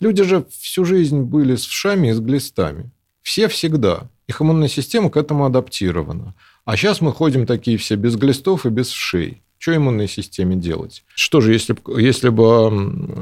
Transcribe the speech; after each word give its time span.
Люди 0.00 0.22
же 0.22 0.46
всю 0.60 0.84
жизнь 0.84 1.22
были 1.22 1.56
с 1.56 1.66
вшами 1.66 2.08
и 2.08 2.12
с 2.12 2.20
глистами. 2.20 2.90
Все 3.22 3.48
всегда. 3.48 4.08
Их 4.26 4.40
иммунная 4.40 4.68
система 4.68 5.10
к 5.10 5.16
этому 5.16 5.44
адаптирована. 5.44 6.34
А 6.64 6.76
сейчас 6.76 7.00
мы 7.00 7.12
ходим 7.12 7.46
такие 7.46 7.78
все 7.78 7.96
без 7.96 8.16
глистов 8.16 8.66
и 8.66 8.68
без 8.68 8.88
вшей. 8.88 9.42
Что 9.58 9.74
иммунной 9.74 10.06
системе 10.06 10.54
делать? 10.54 11.02
Что 11.14 11.40
же, 11.40 11.52
если, 11.52 11.76
если 12.00 12.28
бы 12.28 12.68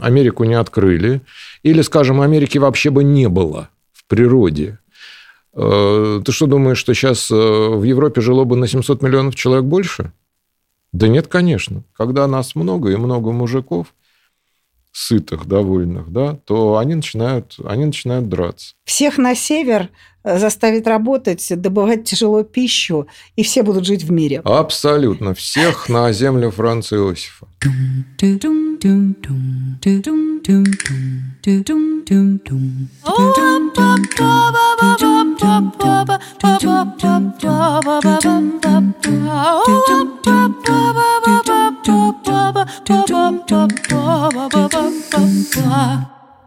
Америку 0.02 0.44
не 0.44 0.54
открыли, 0.54 1.22
или, 1.62 1.80
скажем, 1.80 2.20
Америки 2.20 2.58
вообще 2.58 2.90
бы 2.90 3.04
не 3.04 3.28
было 3.28 3.70
в 3.92 4.04
природе, 4.04 4.78
э, 5.54 6.20
ты 6.24 6.32
что 6.32 6.46
думаешь, 6.46 6.76
что 6.76 6.92
сейчас 6.92 7.30
э, 7.30 7.34
в 7.34 7.82
Европе 7.84 8.20
жило 8.20 8.44
бы 8.44 8.56
на 8.56 8.68
700 8.68 9.00
миллионов 9.00 9.34
человек 9.34 9.64
больше? 9.64 10.12
Да 10.92 11.08
нет, 11.08 11.26
конечно. 11.26 11.84
Когда 11.94 12.26
нас 12.26 12.54
много 12.54 12.90
и 12.90 12.96
много 12.96 13.32
мужиков, 13.32 13.94
сытых, 14.96 15.46
довольных, 15.46 16.10
да, 16.10 16.38
то 16.46 16.78
они 16.78 16.94
начинают, 16.94 17.56
они 17.64 17.84
начинают 17.84 18.28
драться. 18.30 18.72
Всех 18.86 19.18
на 19.18 19.34
север 19.34 19.90
э, 20.24 20.38
заставить 20.38 20.86
работать, 20.86 21.46
добывать 21.60 22.04
тяжело 22.04 22.42
пищу, 22.44 23.06
и 23.36 23.42
все 23.42 23.62
будут 23.62 23.84
жить 23.84 24.04
в 24.04 24.10
мире. 24.10 24.40
Абсолютно. 24.44 25.34
Всех 25.34 25.90
на 25.90 26.10
землю 26.12 26.50
Франца 26.50 26.96
Иосифа. 26.96 27.46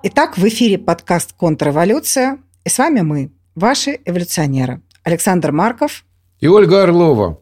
Итак, 0.04 0.38
в 0.38 0.48
эфире 0.48 0.78
подкаст 0.78 1.34
«Контрреволюция». 1.34 2.40
И 2.66 2.70
с 2.70 2.78
вами 2.78 3.02
мы, 3.02 3.32
ваши 3.56 4.00
эволюционеры. 4.04 4.82
Александр 5.04 5.54
Марков. 5.54 6.04
И 6.42 6.48
Ольга 6.48 6.84
Орлова. 6.84 7.42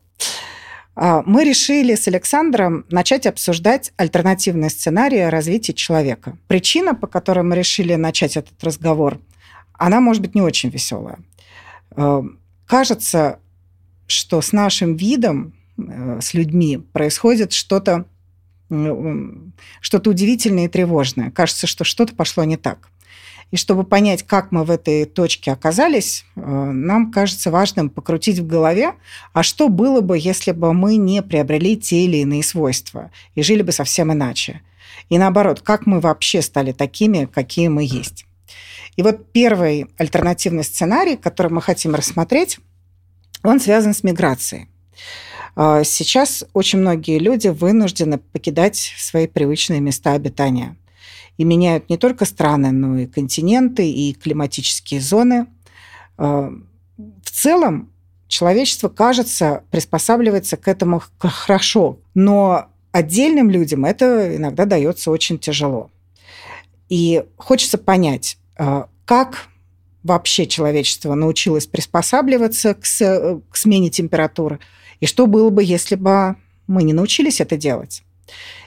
А, 0.95 1.23
мы 1.25 1.43
решили 1.43 1.95
с 1.95 2.07
Александром 2.07 2.85
начать 2.91 3.25
обсуждать 3.25 3.93
альтернативные 3.97 4.69
сценарии 4.69 5.21
развития 5.21 5.73
человека. 5.73 6.37
Причина, 6.47 6.93
по 6.93 7.07
которой 7.07 7.43
мы 7.43 7.55
решили 7.55 7.95
начать 7.95 8.37
этот 8.37 8.63
разговор, 8.63 9.19
она 9.73 10.01
может 10.01 10.21
быть 10.21 10.35
не 10.35 10.41
очень 10.41 10.69
веселая. 10.69 11.17
А, 11.91 12.23
кажется, 12.67 13.39
что 14.05 14.41
с 14.41 14.51
нашим 14.51 14.95
видом, 14.95 15.53
э, 15.77 16.19
с 16.21 16.33
людьми 16.33 16.77
происходит 16.77 17.53
что-то 17.53 18.05
что-то 18.69 20.09
удивительное 20.09 20.65
и 20.65 20.69
тревожное. 20.69 21.31
Кажется, 21.31 21.67
что 21.67 21.83
что-то 21.83 22.15
пошло 22.15 22.43
не 22.43 22.57
так. 22.57 22.89
И 23.49 23.55
чтобы 23.55 23.85
понять, 23.85 24.23
как 24.23 24.51
мы 24.51 24.65
в 24.65 24.71
этой 24.71 25.05
точке 25.05 25.51
оказались, 25.53 26.25
э, 26.35 26.41
нам 26.41 27.11
кажется 27.11 27.49
важным 27.49 27.89
покрутить 27.89 28.39
в 28.39 28.47
голове, 28.47 28.93
а 29.31 29.41
что 29.41 29.69
было 29.69 30.01
бы, 30.01 30.17
если 30.19 30.51
бы 30.51 30.73
мы 30.73 30.97
не 30.97 31.23
приобрели 31.23 31.77
те 31.77 32.03
или 32.03 32.17
иные 32.17 32.43
свойства 32.43 33.09
и 33.35 33.43
жили 33.43 33.61
бы 33.61 33.71
совсем 33.71 34.11
иначе. 34.11 34.61
И 35.07 35.17
наоборот, 35.17 35.61
как 35.61 35.85
мы 35.85 36.01
вообще 36.01 36.41
стали 36.41 36.73
такими, 36.73 37.25
какие 37.25 37.69
мы 37.69 37.83
есть. 37.83 38.25
И 38.97 39.01
вот 39.01 39.31
первый 39.31 39.87
альтернативный 39.97 40.65
сценарий, 40.65 41.15
который 41.15 41.51
мы 41.51 41.61
хотим 41.61 41.95
рассмотреть, 41.95 42.59
он 43.43 43.61
связан 43.61 43.93
с 43.93 44.03
миграцией. 44.03 44.67
А, 45.59 45.83
сейчас 45.83 46.45
очень 46.53 46.77
многие 46.77 47.17
люди 47.17 47.47
вынуждены 47.47 48.19
покидать 48.19 48.93
свои 48.95 49.25
привычные 49.25 49.79
места 49.79 50.11
обитания. 50.13 50.77
И 51.37 51.43
меняют 51.43 51.89
не 51.89 51.97
только 51.97 52.25
страны, 52.25 52.71
но 52.71 52.99
и 52.99 53.07
континенты, 53.07 53.89
и 53.89 54.13
климатические 54.13 55.01
зоны. 55.01 55.47
А, 56.19 56.51
в 56.95 57.31
целом 57.31 57.91
человечество, 58.27 58.87
кажется, 58.87 59.63
приспосабливается 59.71 60.57
к 60.57 60.67
этому 60.67 61.01
хорошо, 61.17 61.97
но 62.13 62.67
отдельным 62.91 63.49
людям 63.49 63.83
это 63.83 64.35
иногда 64.35 64.65
дается 64.65 65.09
очень 65.09 65.39
тяжело. 65.39 65.89
И 66.87 67.25
хочется 67.35 67.79
понять, 67.79 68.37
а, 68.59 68.89
как 69.05 69.47
вообще 70.03 70.45
человечество 70.45 71.15
научилось 71.15 71.65
приспосабливаться 71.65 72.75
к, 72.75 72.85
смене 72.85 73.89
температуры– 73.89 74.59
и 74.99 75.05
что 75.05 75.27
было 75.27 75.49
бы, 75.49 75.63
если 75.63 75.95
бы 75.95 76.35
мы 76.67 76.83
не 76.83 76.93
научились 76.93 77.41
это 77.41 77.57
делать? 77.57 78.03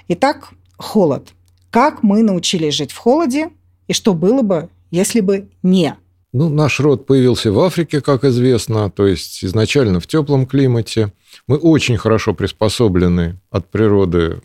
Итак, 0.08 0.50
холод. 0.76 1.28
Как 1.70 2.02
мы 2.02 2.22
научились 2.22 2.74
жить 2.74 2.92
в 2.92 2.96
холоде, 2.96 3.50
и 3.86 3.92
что 3.92 4.14
было 4.14 4.42
бы, 4.42 4.69
если 4.90 5.20
бы 5.20 5.48
не? 5.62 5.96
Ну, 6.32 6.48
наш 6.48 6.80
род 6.80 7.06
появился 7.06 7.52
в 7.52 7.58
Африке, 7.60 8.00
как 8.00 8.24
известно, 8.24 8.90
то 8.90 9.06
есть 9.06 9.44
изначально 9.44 10.00
в 10.00 10.06
теплом 10.06 10.46
климате. 10.46 11.12
Мы 11.46 11.56
очень 11.56 11.96
хорошо 11.96 12.34
приспособлены 12.34 13.40
от 13.50 13.69
природы 13.69 14.40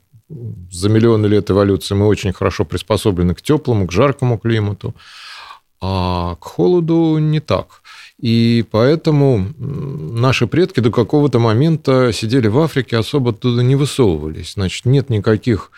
за 0.72 0.90
миллионы 0.90 1.28
лет 1.28 1.52
эволюции 1.52 1.96
мы 1.96 2.08
очень 2.08 2.34
хорошо 2.34 2.66
приспособлены 2.66 3.36
к 3.36 3.42
теплому, 3.42 3.88
к 3.88 3.92
жаркому 3.92 4.38
климату, 4.38 4.96
а 5.80 6.36
к 6.36 6.44
холоду 6.44 7.18
не 7.20 7.40
так. 7.40 7.82
И 8.20 8.64
поэтому 8.72 9.54
наши 9.58 10.48
предки 10.48 10.80
до 10.80 10.92
какого-то 10.92 11.40
момента 11.40 12.12
сидели 12.14 12.48
в 12.48 12.58
Африке, 12.60 12.98
особо 12.98 13.32
оттуда 13.32 13.62
не 13.62 13.76
высовывались. 13.76 14.54
Значит, 14.54 14.86
нет 14.86 15.10
никаких 15.10 15.72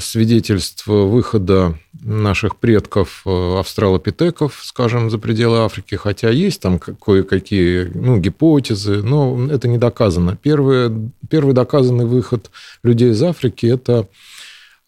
свидетельств 0.00 0.86
выхода 0.86 1.78
наших 2.02 2.56
предков 2.56 3.22
э, 3.24 3.58
австралопитеков, 3.58 4.60
скажем, 4.62 5.10
за 5.10 5.18
пределы 5.18 5.60
Африки, 5.60 5.94
хотя 5.94 6.28
есть 6.28 6.60
там 6.60 6.78
кое-какие 6.78 7.90
ну, 7.94 8.18
гипотезы, 8.18 9.02
но 9.02 9.48
это 9.50 9.66
не 9.66 9.78
доказано. 9.78 10.36
Первый, 10.36 11.10
первый 11.30 11.54
доказанный 11.54 12.04
выход 12.04 12.50
людей 12.82 13.12
из 13.12 13.22
Африки– 13.22 13.64
это 13.66 14.06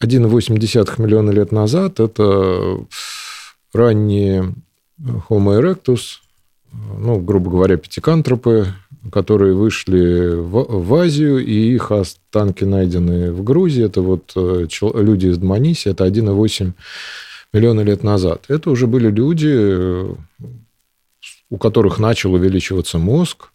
1,8 0.02 1.02
миллиона 1.02 1.30
лет 1.30 1.50
назад, 1.50 1.98
это 1.98 2.84
ранние 3.72 4.54
Homo 5.00 5.58
erectus, 5.58 6.18
ну, 6.72 7.18
грубо 7.18 7.50
говоря, 7.50 7.76
пятикантропы, 7.76 8.66
которые 9.10 9.54
вышли 9.54 10.34
в, 10.34 10.66
в 10.68 10.94
Азию, 10.94 11.44
и 11.44 11.74
их 11.74 11.90
останки 11.90 12.64
найдены 12.64 13.32
в 13.32 13.42
Грузии. 13.42 13.84
Это 13.84 14.02
вот 14.02 14.32
э, 14.36 14.66
люди 14.94 15.28
из 15.28 15.38
Дманиси, 15.38 15.88
это 15.88 16.06
1,8 16.06 16.72
миллиона 17.52 17.80
лет 17.80 18.02
назад. 18.02 18.44
Это 18.48 18.70
уже 18.70 18.86
были 18.86 19.10
люди, 19.10 20.14
у 21.50 21.56
которых 21.58 21.98
начал 21.98 22.34
увеличиваться 22.34 22.98
мозг, 22.98 23.50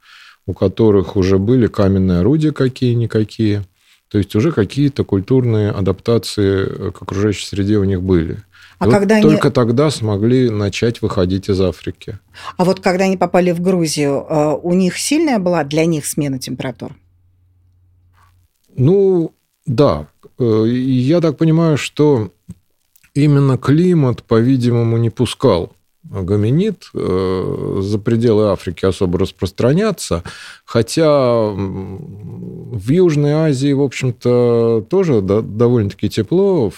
у 0.45 0.53
которых 0.53 1.15
уже 1.15 1.37
были 1.37 1.67
каменные 1.67 2.19
орудия 2.19 2.51
какие-никакие. 2.51 3.63
То 4.09 4.17
есть 4.17 4.35
уже 4.35 4.51
какие-то 4.51 5.03
культурные 5.03 5.71
адаптации 5.71 6.91
к 6.91 7.01
окружающей 7.01 7.45
среде 7.45 7.77
у 7.77 7.83
них 7.83 8.01
были. 8.01 8.43
А 8.77 8.85
вот 8.85 8.93
когда 8.93 9.21
только 9.21 9.47
они... 9.47 9.53
тогда 9.53 9.89
смогли 9.89 10.49
начать 10.49 11.01
выходить 11.01 11.49
из 11.49 11.61
Африки. 11.61 12.19
А 12.57 12.65
вот 12.65 12.79
когда 12.79 13.05
они 13.05 13.17
попали 13.17 13.51
в 13.51 13.61
Грузию, 13.61 14.25
э, 14.29 14.59
у 14.61 14.73
них 14.73 14.97
сильная 14.97 15.39
была 15.39 15.63
для 15.63 15.85
них 15.85 16.05
смена 16.05 16.39
температур? 16.39 16.91
Ну, 18.75 19.33
да. 19.65 20.07
Э, 20.37 20.65
я 20.67 21.21
так 21.21 21.37
понимаю, 21.37 21.77
что 21.77 22.31
именно 23.13 23.57
климат, 23.57 24.23
по-видимому, 24.23 24.97
не 24.97 25.09
пускал 25.09 25.71
гоминид 26.09 26.89
э, 26.93 27.79
за 27.81 27.99
пределы 27.99 28.49
Африки 28.49 28.85
особо 28.85 29.19
распространяться, 29.19 30.23
хотя 30.65 31.49
в 31.49 32.89
Южной 32.89 33.31
Азии, 33.31 33.73
в 33.73 33.81
общем-то, 33.81 34.85
тоже 34.89 35.21
довольно-таки 35.21 36.09
тепло, 36.09 36.71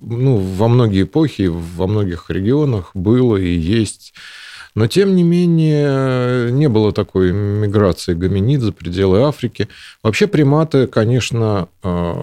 ну, 0.00 0.36
во 0.36 0.68
многие 0.68 1.02
эпохи, 1.02 1.50
во 1.50 1.86
многих 1.86 2.30
регионах 2.30 2.90
было 2.94 3.36
и 3.36 3.48
есть. 3.48 4.14
Но, 4.74 4.88
тем 4.88 5.14
не 5.14 5.22
менее, 5.22 6.50
не 6.50 6.68
было 6.68 6.92
такой 6.92 7.32
миграции 7.32 8.14
гоминид 8.14 8.60
за 8.60 8.72
пределы 8.72 9.22
Африки. 9.22 9.68
Вообще 10.02 10.26
приматы, 10.26 10.88
конечно, 10.88 11.68
э, 11.84 12.14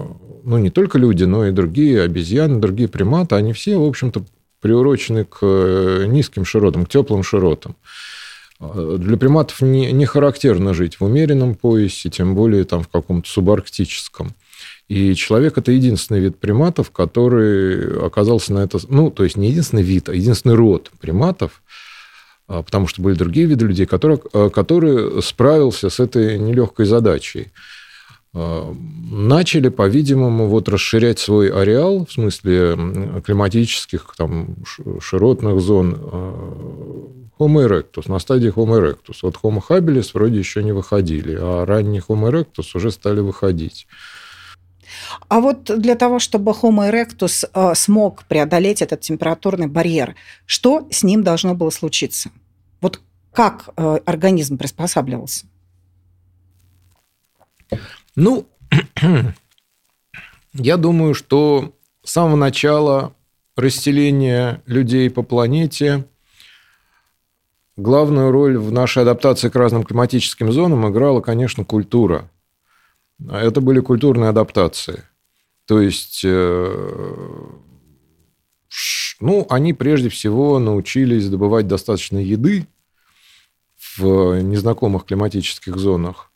ну, 0.44 0.58
не 0.58 0.68
только 0.68 0.98
люди, 0.98 1.24
но 1.24 1.46
и 1.46 1.50
другие 1.50 2.02
обезьяны, 2.02 2.60
другие 2.60 2.90
приматы, 2.90 3.36
они 3.36 3.54
все, 3.54 3.78
в 3.78 3.84
общем-то, 3.84 4.24
приурочены 4.62 5.24
к 5.24 5.38
э, 5.42 6.04
низким 6.06 6.46
широтам, 6.46 6.86
к 6.86 6.88
теплым 6.88 7.22
широтам. 7.22 7.76
А, 8.60 8.96
для 8.96 9.16
приматов 9.16 9.60
не, 9.60 9.92
не 9.92 10.06
характерно 10.06 10.72
жить 10.72 11.00
в 11.00 11.04
умеренном 11.04 11.54
поясе, 11.56 12.08
тем 12.08 12.34
более 12.34 12.64
там 12.64 12.82
в 12.82 12.88
каком-то 12.88 13.28
субарктическом. 13.28 14.34
И 14.88 15.14
человек– 15.14 15.56
это 15.58 15.72
единственный 15.72 16.20
вид 16.20 16.38
приматов, 16.38 16.90
который 16.90 18.06
оказался 18.06 18.52
на 18.52 18.60
это... 18.60 18.78
Ну, 18.88 19.10
то 19.10 19.24
есть 19.24 19.36
не 19.36 19.48
единственный 19.48 19.82
вид, 19.82 20.08
а 20.08 20.14
единственный 20.14 20.54
род 20.54 20.90
приматов, 21.00 21.62
а, 22.46 22.62
потому 22.62 22.86
что 22.86 23.02
были 23.02 23.16
другие 23.16 23.46
виды 23.46 23.66
людей, 23.66 23.86
которые, 23.86 24.20
а, 24.32 24.48
которые 24.48 25.22
справился 25.22 25.90
с 25.90 25.98
этой 25.98 26.38
нелегкой 26.38 26.86
задачей. 26.86 27.48
Начали, 28.34 29.68
по-видимому, 29.68 30.48
вот 30.48 30.68
расширять 30.68 31.18
свой 31.18 31.48
ареал 31.50 32.06
в 32.06 32.12
смысле 32.12 33.20
климатических 33.24 34.14
там, 34.16 34.56
широтных 35.00 35.60
зон 35.60 35.94
Homo 37.38 37.66
erectus, 37.66 38.10
на 38.10 38.18
стадии 38.18 38.50
Homo 38.50 38.78
erectus. 38.80 39.18
Вот 39.22 39.36
Homo 39.42 39.60
habilis 39.68 40.10
вроде 40.14 40.38
еще 40.38 40.62
не 40.62 40.72
выходили, 40.72 41.36
а 41.38 41.66
ранний 41.66 41.98
Homo 41.98 42.30
erectus 42.30 42.74
уже 42.74 42.90
стали 42.90 43.20
выходить. 43.20 43.86
А 45.28 45.40
вот 45.40 45.64
для 45.64 45.94
того, 45.94 46.18
чтобы 46.18 46.52
Homo 46.52 46.90
erectus 46.90 47.48
э, 47.52 47.74
смог 47.74 48.24
преодолеть 48.24 48.82
этот 48.82 49.00
температурный 49.00 49.66
барьер, 49.66 50.14
что 50.46 50.86
с 50.90 51.02
ним 51.02 51.22
должно 51.22 51.54
было 51.54 51.70
случиться? 51.70 52.30
Вот 52.80 53.00
как 53.32 53.70
э, 53.76 53.98
организм 54.04 54.58
приспосабливался? 54.58 55.46
Ну, 58.16 58.46
я 60.52 60.76
думаю, 60.76 61.14
что 61.14 61.74
с 62.04 62.12
самого 62.12 62.36
начала 62.36 63.14
расселения 63.56 64.62
людей 64.66 65.10
по 65.10 65.22
планете 65.22 66.06
главную 67.76 68.30
роль 68.30 68.58
в 68.58 68.72
нашей 68.72 69.02
адаптации 69.02 69.48
к 69.48 69.56
разным 69.56 69.84
климатическим 69.84 70.52
зонам 70.52 70.88
играла, 70.90 71.20
конечно, 71.20 71.64
культура. 71.64 72.30
Это 73.30 73.60
были 73.60 73.80
культурные 73.80 74.30
адаптации. 74.30 75.04
То 75.66 75.80
есть, 75.80 76.22
э, 76.24 77.46
ну, 79.20 79.46
они 79.48 79.72
прежде 79.72 80.08
всего 80.08 80.58
научились 80.58 81.28
добывать 81.28 81.66
достаточно 81.68 82.18
еды 82.18 82.66
в 83.96 84.40
незнакомых 84.42 85.04
климатических 85.04 85.76
зонах, 85.76 86.31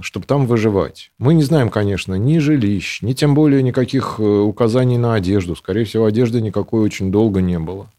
чтобы 0.00 0.26
там 0.26 0.46
выживать. 0.46 1.10
Мы 1.18 1.34
не 1.34 1.42
знаем, 1.42 1.70
конечно, 1.70 2.14
ни 2.14 2.38
жилищ, 2.38 3.02
ни 3.02 3.12
тем 3.12 3.34
более 3.34 3.62
никаких 3.62 4.16
э, 4.18 4.22
указаний 4.22 4.98
на 4.98 5.14
одежду. 5.14 5.56
Скорее 5.56 5.84
всего, 5.84 6.04
одежды 6.04 6.40
никакой 6.40 6.82
очень 6.82 7.10
долго 7.10 7.40
не 7.40 7.58
было. 7.58 7.90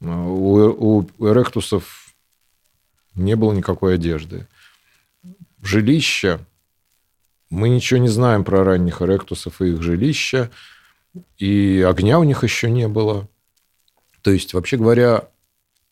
У, 0.00 0.08
у 0.08 1.06
эректусов 1.20 2.14
не 3.14 3.34
было 3.34 3.52
никакой 3.52 3.94
одежды. 3.94 4.46
Жилища. 5.62 6.40
Мы 7.48 7.68
ничего 7.68 7.98
не 7.98 8.08
знаем 8.08 8.44
про 8.44 8.64
ранних 8.64 9.02
эректусов 9.02 9.62
и 9.62 9.68
их 9.72 9.82
жилища. 9.82 10.50
И 11.38 11.84
огня 11.88 12.18
у 12.18 12.24
них 12.24 12.42
еще 12.42 12.70
не 12.70 12.88
было. 12.88 13.28
То 14.22 14.30
есть, 14.30 14.52
вообще 14.52 14.76
говоря, 14.76 15.28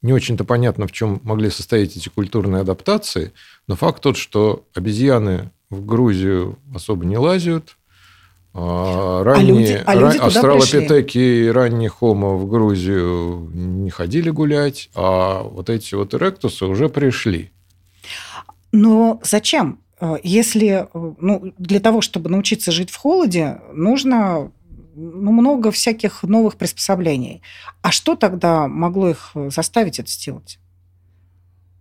не 0.02 0.12
очень-то 0.12 0.44
понятно, 0.44 0.86
в 0.86 0.92
чем 0.92 1.20
могли 1.22 1.48
состоять 1.48 1.96
эти 1.96 2.10
культурные 2.10 2.60
адаптации, 2.60 3.32
но 3.66 3.76
факт 3.76 4.02
тот, 4.02 4.16
что 4.16 4.64
обезьяны 4.74 5.50
в 5.70 5.84
Грузию 5.84 6.58
особо 6.74 7.04
не 7.04 7.16
лазят, 7.16 7.76
а 8.56 9.24
ранние, 9.24 9.52
а 9.52 9.56
люди, 9.58 9.82
а 9.84 9.94
люди 9.94 10.16
австралопитеки 10.18 11.18
и 11.18 11.48
ранние 11.48 11.88
хомо 11.88 12.36
в 12.36 12.48
Грузию 12.48 13.50
не 13.52 13.90
ходили 13.90 14.30
гулять, 14.30 14.90
а 14.94 15.42
вот 15.42 15.70
эти 15.70 15.96
вот 15.96 16.14
эректусы 16.14 16.64
уже 16.66 16.88
пришли. 16.88 17.50
Но 18.70 19.20
зачем? 19.24 19.80
Э, 20.00 20.16
если 20.22 20.88
ну, 20.92 21.52
для 21.58 21.80
того, 21.80 22.00
чтобы 22.00 22.30
научиться 22.30 22.70
жить 22.70 22.90
в 22.90 22.96
холоде, 22.96 23.60
нужно 23.72 24.52
ну, 24.94 25.32
много 25.32 25.72
всяких 25.72 26.22
новых 26.22 26.56
приспособлений. 26.56 27.42
А 27.82 27.90
что 27.90 28.14
тогда 28.14 28.68
могло 28.68 29.10
их 29.10 29.32
заставить 29.48 29.98
это 29.98 30.10
сделать? 30.10 30.58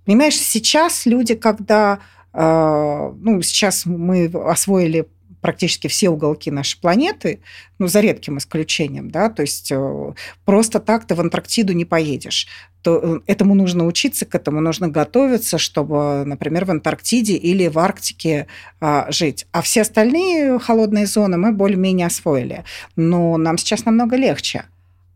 Понимаешь, 0.06 0.36
сейчас 0.36 1.06
люди, 1.06 1.36
когда 1.36 2.00
э, 2.34 3.14
ну, 3.20 3.42
сейчас 3.42 3.86
мы 3.86 4.26
освоили 4.26 5.08
практически 5.44 5.88
все 5.88 6.10
уголки 6.10 6.50
нашей 6.50 6.80
планеты, 6.80 7.42
ну, 7.78 7.88
за 7.88 8.00
редким 8.00 8.38
исключением, 8.38 9.12
да, 9.12 9.30
то 9.30 9.42
есть 9.42 9.72
э, 9.72 10.14
просто 10.46 10.80
так 10.80 11.06
ты 11.06 11.16
в 11.16 11.20
Антарктиду 11.20 11.74
не 11.74 11.84
поедешь. 11.84 12.48
То 12.82 13.00
э, 13.04 13.20
этому 13.28 13.54
нужно 13.54 13.86
учиться, 13.86 14.26
к 14.26 14.34
этому 14.34 14.62
нужно 14.62 14.88
готовиться, 14.88 15.58
чтобы, 15.58 16.24
например, 16.26 16.64
в 16.64 16.72
Антарктиде 16.72 17.36
или 17.36 17.68
в 17.68 17.78
Арктике 17.78 18.48
а, 18.80 19.12
жить. 19.12 19.46
А 19.52 19.62
все 19.62 19.82
остальные 19.82 20.60
холодные 20.60 21.06
зоны 21.08 21.38
мы 21.38 21.52
более-менее 21.52 22.08
освоили. 22.08 22.64
Но 22.96 23.36
нам 23.36 23.58
сейчас 23.58 23.84
намного 23.84 24.16
легче. 24.16 24.64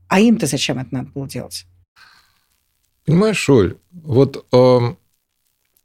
А 0.09 0.19
им-то 0.19 0.45
зачем 0.45 0.77
это 0.77 0.93
надо 0.93 1.09
было 1.15 1.27
делать? 1.27 1.65
Понимаешь, 3.07 3.50
Оль, 3.50 3.77
вот 3.92 4.45
э, 4.51 4.80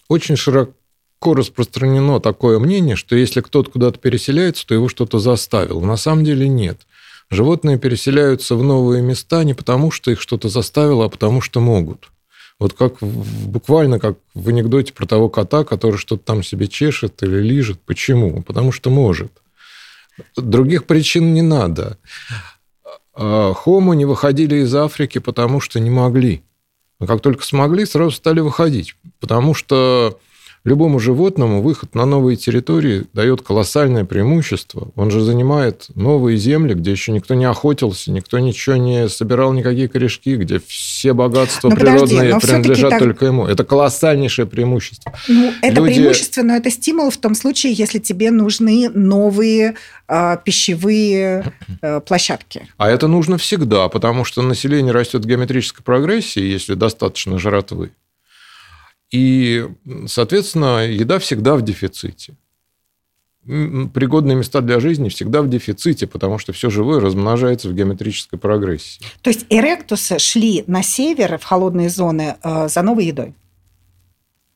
очень 0.09 0.37
широко 0.37 0.75
распространено 1.23 2.19
такое 2.21 2.59
мнение, 2.59 2.97
что 2.97 3.15
если 3.15 3.41
кто-то 3.41 3.71
куда-то 3.71 4.01
переселяется, 4.01 4.67
то 4.67 4.75
его 4.75 4.89
что-то 4.89 5.21
заставило. 5.21 5.85
На 5.85 5.97
самом 5.97 6.25
деле 6.25 6.49
нет. 6.49 6.81
Животные 7.31 7.79
переселяются 7.79 8.57
в 8.57 8.65
новые 8.65 9.03
места 9.03 9.45
не 9.45 9.55
потому, 9.55 9.93
что 9.93 10.11
их 10.11 10.21
что-то 10.21 10.49
заставило, 10.49 11.05
а 11.05 11.09
потому 11.09 11.41
что 11.41 11.61
могут. 11.61 12.11
Вот 12.59 12.73
как 12.73 12.99
буквально 13.01 14.01
как 14.01 14.19
в 14.35 14.49
анекдоте 14.49 14.93
про 14.93 15.07
того 15.07 15.29
кота, 15.29 15.63
который 15.63 15.99
что-то 15.99 16.25
там 16.25 16.43
себе 16.43 16.67
чешет 16.67 17.23
или 17.23 17.41
лижет. 17.41 17.81
Почему? 17.87 18.43
Потому 18.43 18.73
что 18.73 18.91
может. 18.91 19.31
Других 20.37 20.87
причин 20.87 21.35
не 21.35 21.43
надо. 21.43 21.99
А 23.15 23.55
Хому 23.55 23.93
не 23.93 24.07
выходили 24.07 24.57
из 24.57 24.75
Африки, 24.75 25.19
потому 25.19 25.61
что 25.61 25.79
не 25.79 25.91
могли. 25.91 26.43
Как 27.07 27.21
только 27.21 27.45
смогли, 27.45 27.85
сразу 27.85 28.13
стали 28.13 28.41
выходить. 28.41 28.95
Потому 29.21 29.55
что 29.55 30.19
Любому 30.65 31.01
животному 31.01 31.61
выход 31.61 31.97
на 31.97 32.07
новые 32.07 32.37
территории 32.37 33.07
дает 33.13 33.43
колоссальное 33.43 34.05
преимущество. 34.05 34.93
Он 34.95 35.11
же 35.11 35.21
занимает 35.21 35.87
новые 35.97 36.37
земли, 36.37 36.75
где 36.75 36.93
еще 36.93 37.11
никто 37.11 37.35
не 37.35 37.47
охотился, 37.47 38.13
никто 38.13 38.39
ничего 38.39 38.77
не 38.77 39.09
собирал, 39.09 39.53
никакие 39.53 39.89
корешки, 39.89 40.37
где 40.37 40.61
все 40.65 41.15
богатства 41.15 41.69
но 41.69 41.75
природные 41.75 42.35
подожди, 42.35 42.47
принадлежат 42.47 42.91
так... 42.91 42.99
только 43.01 43.27
ему. 43.27 43.47
Это 43.47 43.65
колоссальнейшее 43.65 44.47
преимущество. 44.47 45.13
Ну, 45.27 45.53
это 45.63 45.81
Люди... 45.81 45.95
преимущество, 45.95 46.43
но 46.43 46.55
это 46.55 46.71
стимул 46.71 47.11
в 47.11 47.17
том 47.17 47.35
случае, 47.35 47.73
если 47.73 47.99
тебе 47.99 48.31
нужны 48.31 48.89
новые 48.89 49.75
э, 50.07 50.37
пищевые 50.45 51.53
э, 51.81 52.01
площадки. 52.01 52.69
А 52.77 52.89
это 52.89 53.09
нужно 53.09 53.37
всегда, 53.37 53.89
потому 53.89 54.25
что 54.25 54.43
население 54.43 54.93
растет 54.93 55.25
в 55.25 55.29
геометрической 55.29 55.85
прогрессии, 55.85 56.43
если 56.43 56.75
достаточно 56.75 57.37
жратвы. 57.41 57.91
И, 59.13 59.69
соответственно, 60.07 60.87
еда 60.87 61.19
всегда 61.19 61.55
в 61.55 61.63
дефиците. 61.63 62.35
Пригодные 63.45 64.37
места 64.37 64.61
для 64.61 64.81
жизни 64.81 65.09
всегда 65.09 65.43
в 65.43 65.51
дефиците, 65.51 66.07
потому 66.07 66.39
что 66.39 66.53
все 66.53 66.71
живое 66.71 67.01
размножается 67.01 67.69
в 67.69 67.75
геометрической 67.75 68.39
прогрессии. 68.39 69.03
То 69.21 69.31
есть 69.31 69.47
эректусы 69.51 70.19
шли 70.19 70.65
на 70.67 70.83
север, 70.83 71.39
в 71.39 71.45
холодные 71.45 71.91
зоны, 71.91 72.37
э, 72.43 72.69
за 72.69 72.83
новой 72.83 73.07
едой? 73.07 73.35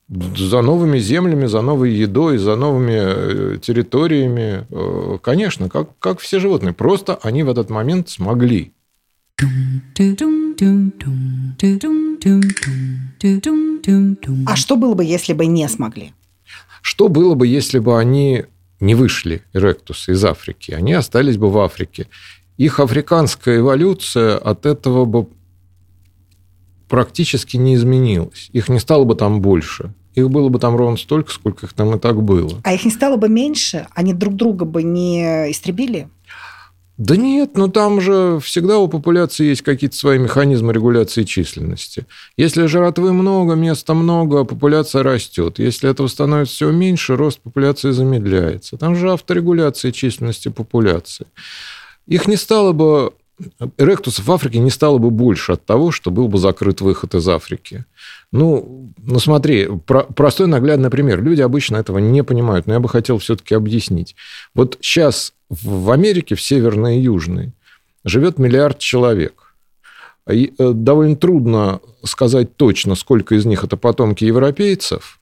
За 0.08 0.62
новыми 0.62 1.00
землями, 1.00 1.46
за 1.46 1.62
новой 1.62 1.90
едой, 1.90 2.38
за 2.38 2.54
новыми 2.54 2.94
э, 2.94 3.58
территориями. 3.58 4.64
Э, 4.70 5.18
конечно, 5.20 5.68
как, 5.68 5.98
как 5.98 6.20
все 6.20 6.38
животные. 6.38 6.72
Просто 6.72 7.18
они 7.22 7.42
в 7.42 7.50
этот 7.50 7.70
момент 7.70 8.08
смогли. 8.08 8.72
А 14.46 14.56
что 14.56 14.76
было 14.76 14.94
бы, 14.94 15.04
если 15.04 15.34
бы 15.34 15.44
не 15.44 15.68
смогли? 15.68 16.14
Что 16.80 17.08
было 17.08 17.34
бы, 17.34 17.46
если 17.46 17.78
бы 17.78 17.98
они 17.98 18.46
не 18.80 18.94
вышли, 18.94 19.42
эректусы, 19.52 20.12
из 20.12 20.24
Африки? 20.24 20.70
Они 20.70 20.94
остались 20.94 21.36
бы 21.36 21.50
в 21.50 21.58
Африке. 21.58 22.08
Их 22.56 22.80
африканская 22.80 23.58
эволюция 23.58 24.38
от 24.38 24.64
этого 24.64 25.04
бы 25.04 25.28
практически 26.88 27.58
не 27.58 27.74
изменилась. 27.74 28.48
Их 28.52 28.70
не 28.70 28.78
стало 28.78 29.04
бы 29.04 29.14
там 29.16 29.42
больше. 29.42 29.92
Их 30.14 30.30
было 30.30 30.48
бы 30.48 30.58
там 30.58 30.76
ровно 30.76 30.96
столько, 30.96 31.30
сколько 31.30 31.66
их 31.66 31.74
там 31.74 31.94
и 31.94 31.98
так 31.98 32.22
было. 32.22 32.62
А 32.64 32.72
их 32.72 32.86
не 32.86 32.90
стало 32.90 33.18
бы 33.18 33.28
меньше? 33.28 33.86
Они 33.94 34.14
друг 34.14 34.34
друга 34.34 34.64
бы 34.64 34.82
не 34.82 35.50
истребили? 35.50 36.08
Да 36.98 37.16
нет, 37.16 37.58
но 37.58 37.68
там 37.68 38.00
же 38.00 38.38
всегда 38.42 38.78
у 38.78 38.88
популяции 38.88 39.44
есть 39.46 39.60
какие-то 39.60 39.96
свои 39.96 40.18
механизмы 40.18 40.72
регуляции 40.72 41.24
численности. 41.24 42.06
Если 42.38 42.64
жратвы 42.66 43.12
много, 43.12 43.54
места 43.54 43.92
много, 43.92 44.44
популяция 44.44 45.02
растет. 45.02 45.58
Если 45.58 45.90
этого 45.90 46.06
становится 46.06 46.54
все 46.54 46.70
меньше, 46.70 47.16
рост 47.16 47.40
популяции 47.40 47.90
замедляется. 47.90 48.78
Там 48.78 48.96
же 48.96 49.12
авторегуляция 49.12 49.92
численности 49.92 50.48
популяции. 50.48 51.26
Их 52.06 52.26
не 52.28 52.36
стало 52.36 52.72
бы 52.72 53.12
Эректусов 53.76 54.24
в 54.24 54.32
Африке 54.32 54.58
не 54.60 54.70
стало 54.70 54.96
бы 54.96 55.10
больше 55.10 55.52
от 55.52 55.66
того, 55.66 55.90
что 55.90 56.10
был 56.10 56.28
бы 56.28 56.38
закрыт 56.38 56.80
выход 56.80 57.14
из 57.14 57.28
Африки. 57.28 57.84
Ну, 58.32 58.94
ну 58.96 59.18
смотри, 59.18 59.68
про, 59.86 60.04
простой 60.04 60.46
наглядный 60.46 60.88
пример. 60.88 61.22
Люди 61.22 61.42
обычно 61.42 61.76
этого 61.76 61.98
не 61.98 62.24
понимают, 62.24 62.66
но 62.66 62.72
я 62.72 62.80
бы 62.80 62.88
хотел 62.88 63.18
все-таки 63.18 63.54
объяснить. 63.54 64.16
Вот 64.54 64.78
сейчас 64.80 65.34
в 65.48 65.90
Америке, 65.90 66.34
в 66.34 66.42
Северной 66.42 66.98
и 66.98 67.02
Южной, 67.02 67.52
живет 68.04 68.38
миллиард 68.38 68.78
человек. 68.78 69.54
И 70.30 70.52
э, 70.58 70.72
довольно 70.72 71.16
трудно 71.16 71.80
сказать 72.02 72.56
точно, 72.56 72.96
сколько 72.96 73.34
из 73.34 73.44
них 73.46 73.62
это 73.62 73.76
потомки 73.76 74.24
европейцев, 74.24 75.20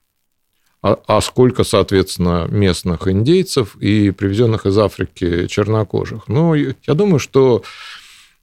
а, 0.81 0.99
а 1.07 1.21
сколько, 1.21 1.63
соответственно, 1.63 2.47
местных 2.49 3.07
индейцев 3.07 3.75
и 3.77 4.11
привезенных 4.11 4.65
из 4.65 4.77
Африки 4.77 5.47
чернокожих. 5.47 6.27
Ну, 6.27 6.55
я 6.55 6.93
думаю, 6.93 7.19
что 7.19 7.63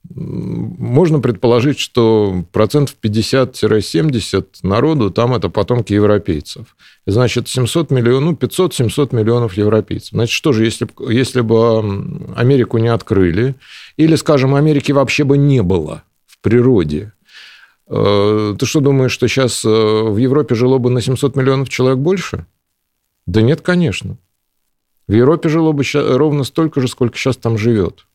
можно 0.09 1.19
предположить, 1.19 1.79
что 1.79 2.43
процентов 2.51 2.95
50-70 3.01 4.45
народу 4.63 5.09
там 5.11 5.33
это 5.33 5.49
потомки 5.49 5.93
европейцев. 5.93 6.75
Значит, 7.05 7.47
700 7.47 7.89
миллионов, 7.89 8.23
ну, 8.23 8.47
500-700 8.47 9.15
миллионов 9.15 9.53
европейцев. 9.55 10.11
Значит, 10.11 10.33
что 10.33 10.51
же, 10.51 10.65
если, 10.65 10.87
если 11.09 11.41
бы 11.41 11.79
Америку 12.35 12.77
не 12.77 12.89
открыли, 12.89 13.55
или, 13.97 14.15
скажем, 14.15 14.55
Америки 14.55 14.91
вообще 14.91 15.23
бы 15.23 15.37
не 15.37 15.63
было 15.63 16.03
в 16.27 16.39
природе, 16.39 17.13
э, 17.87 18.55
ты 18.59 18.65
что 18.65 18.81
думаешь, 18.81 19.11
что 19.11 19.27
сейчас 19.27 19.63
э, 19.63 19.69
в 19.69 20.17
Европе 20.17 20.53
жило 20.53 20.77
бы 20.77 20.89
на 20.89 21.01
700 21.01 21.35
миллионов 21.35 21.69
человек 21.69 21.99
больше? 21.99 22.45
Да 23.25 23.41
нет, 23.41 23.61
конечно. 23.61 24.17
В 25.07 25.13
Европе 25.13 25.49
жило 25.49 25.71
бы 25.71 25.83
ровно 25.93 26.43
столько 26.43 26.81
же, 26.81 26.87
сколько 26.87 27.17
сейчас 27.17 27.37
там 27.37 27.57
живет. 27.57 28.05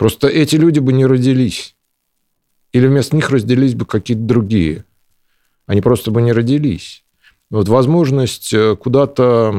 Просто 0.00 0.28
эти 0.28 0.56
люди 0.56 0.78
бы 0.78 0.94
не 0.94 1.04
родились. 1.04 1.76
Или 2.72 2.86
вместо 2.86 3.14
них 3.14 3.28
родились 3.28 3.74
бы 3.74 3.84
какие-то 3.84 4.22
другие. 4.22 4.86
Они 5.66 5.82
просто 5.82 6.10
бы 6.10 6.22
не 6.22 6.32
родились. 6.32 7.04
Вот 7.50 7.68
возможность 7.68 8.50
э, 8.54 8.76
куда-то 8.76 9.54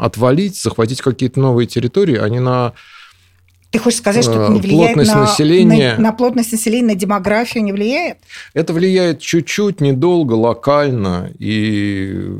отвалить, 0.00 0.54
захватить 0.54 1.02
какие-то 1.02 1.40
новые 1.40 1.66
территории, 1.66 2.16
они 2.16 2.38
на 2.38 2.72
ты 3.72 3.78
хочешь 3.78 3.98
сказать, 3.98 4.22
что 4.22 4.44
это 4.44 4.52
не 4.52 4.60
э, 4.60 4.62
влияет 4.62 4.94
плотность 4.94 5.14
на, 5.14 5.20
населения, 5.22 5.94
на, 5.96 6.02
на 6.02 6.12
плотность 6.12 6.52
населения, 6.52 6.86
на 6.86 6.94
демографию 6.94 7.64
не 7.64 7.72
влияет? 7.72 8.18
Это 8.54 8.72
влияет 8.72 9.18
чуть-чуть, 9.20 9.80
недолго, 9.80 10.34
локально, 10.34 11.32
и 11.38 12.30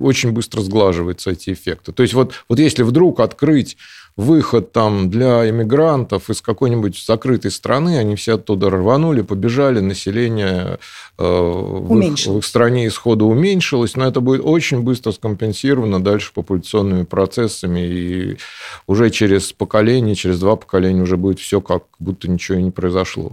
очень 0.00 0.30
быстро 0.30 0.60
сглаживаются 0.60 1.32
эти 1.32 1.52
эффекты. 1.52 1.90
То 1.90 2.04
есть 2.04 2.14
вот, 2.14 2.34
вот 2.48 2.60
если 2.60 2.84
вдруг 2.84 3.18
открыть 3.18 3.76
выход 4.16 4.72
там 4.72 5.10
для 5.10 5.48
иммигрантов 5.48 6.30
из 6.30 6.40
какой-нибудь 6.40 7.04
закрытой 7.04 7.50
страны, 7.50 7.98
они 7.98 8.16
все 8.16 8.36
оттуда 8.36 8.70
рванули, 8.70 9.20
побежали, 9.20 9.80
население 9.80 10.78
э, 11.18 11.22
в 11.22 11.98
их, 11.98 12.18
в 12.26 12.38
их 12.38 12.44
стране 12.44 12.86
исхода 12.86 13.26
уменьшилось, 13.26 13.94
но 13.94 14.06
это 14.06 14.20
будет 14.20 14.40
очень 14.42 14.80
быстро 14.80 15.12
скомпенсировано 15.12 16.02
дальше 16.02 16.32
популяционными 16.32 17.04
процессами, 17.04 17.80
и 17.80 18.38
уже 18.86 19.10
через 19.10 19.52
поколение, 19.52 20.14
через 20.14 20.40
два 20.40 20.56
поколения 20.56 21.02
уже 21.02 21.18
будет 21.18 21.38
все 21.38 21.60
как 21.60 21.84
будто 21.98 22.30
ничего 22.30 22.58
и 22.58 22.62
не 22.62 22.70
произошло. 22.70 23.32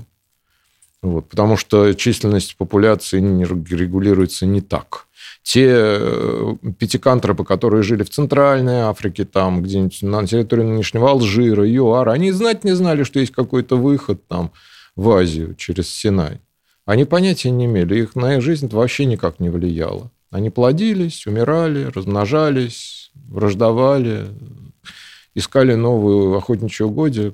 Вот, 1.02 1.28
потому 1.28 1.58
что 1.58 1.94
численность 1.94 2.56
популяции 2.58 3.20
не 3.20 3.44
регулируется 3.44 4.46
не 4.46 4.62
так 4.62 5.08
те 5.44 5.68
э, 5.70 6.56
пятикантропы, 6.80 7.44
которые 7.44 7.84
жили 7.84 8.04
в 8.04 8.10
Центральной 8.10 8.82
Африке, 8.82 9.26
там 9.26 9.62
где-нибудь 9.62 10.02
на 10.02 10.26
территории 10.26 10.64
нынешнего 10.64 11.12
Алжира, 11.12 11.68
ЮАР, 11.68 12.10
они 12.10 12.32
знать 12.32 12.64
не 12.64 12.74
знали, 12.76 13.04
что 13.04 13.20
есть 13.20 13.34
какой-то 13.34 13.78
выход 13.78 14.26
там 14.28 14.52
в 14.96 15.10
Азию 15.12 15.56
через 15.56 15.90
Синай. 15.90 16.40
Они 16.86 17.04
понятия 17.06 17.52
не 17.52 17.66
имели, 17.66 18.00
их 18.00 18.16
на 18.16 18.36
их 18.36 18.42
жизнь 18.42 18.68
это 18.68 18.78
вообще 18.78 19.06
никак 19.06 19.40
не 19.40 19.50
влияло. 19.50 20.10
Они 20.32 20.50
плодились, 20.50 21.28
умирали, 21.28 21.92
размножались, 21.94 23.12
враждовали, 23.14 24.26
искали 25.36 25.76
новые 25.76 26.38
охотничьи 26.38 26.86
угодья 26.86 27.34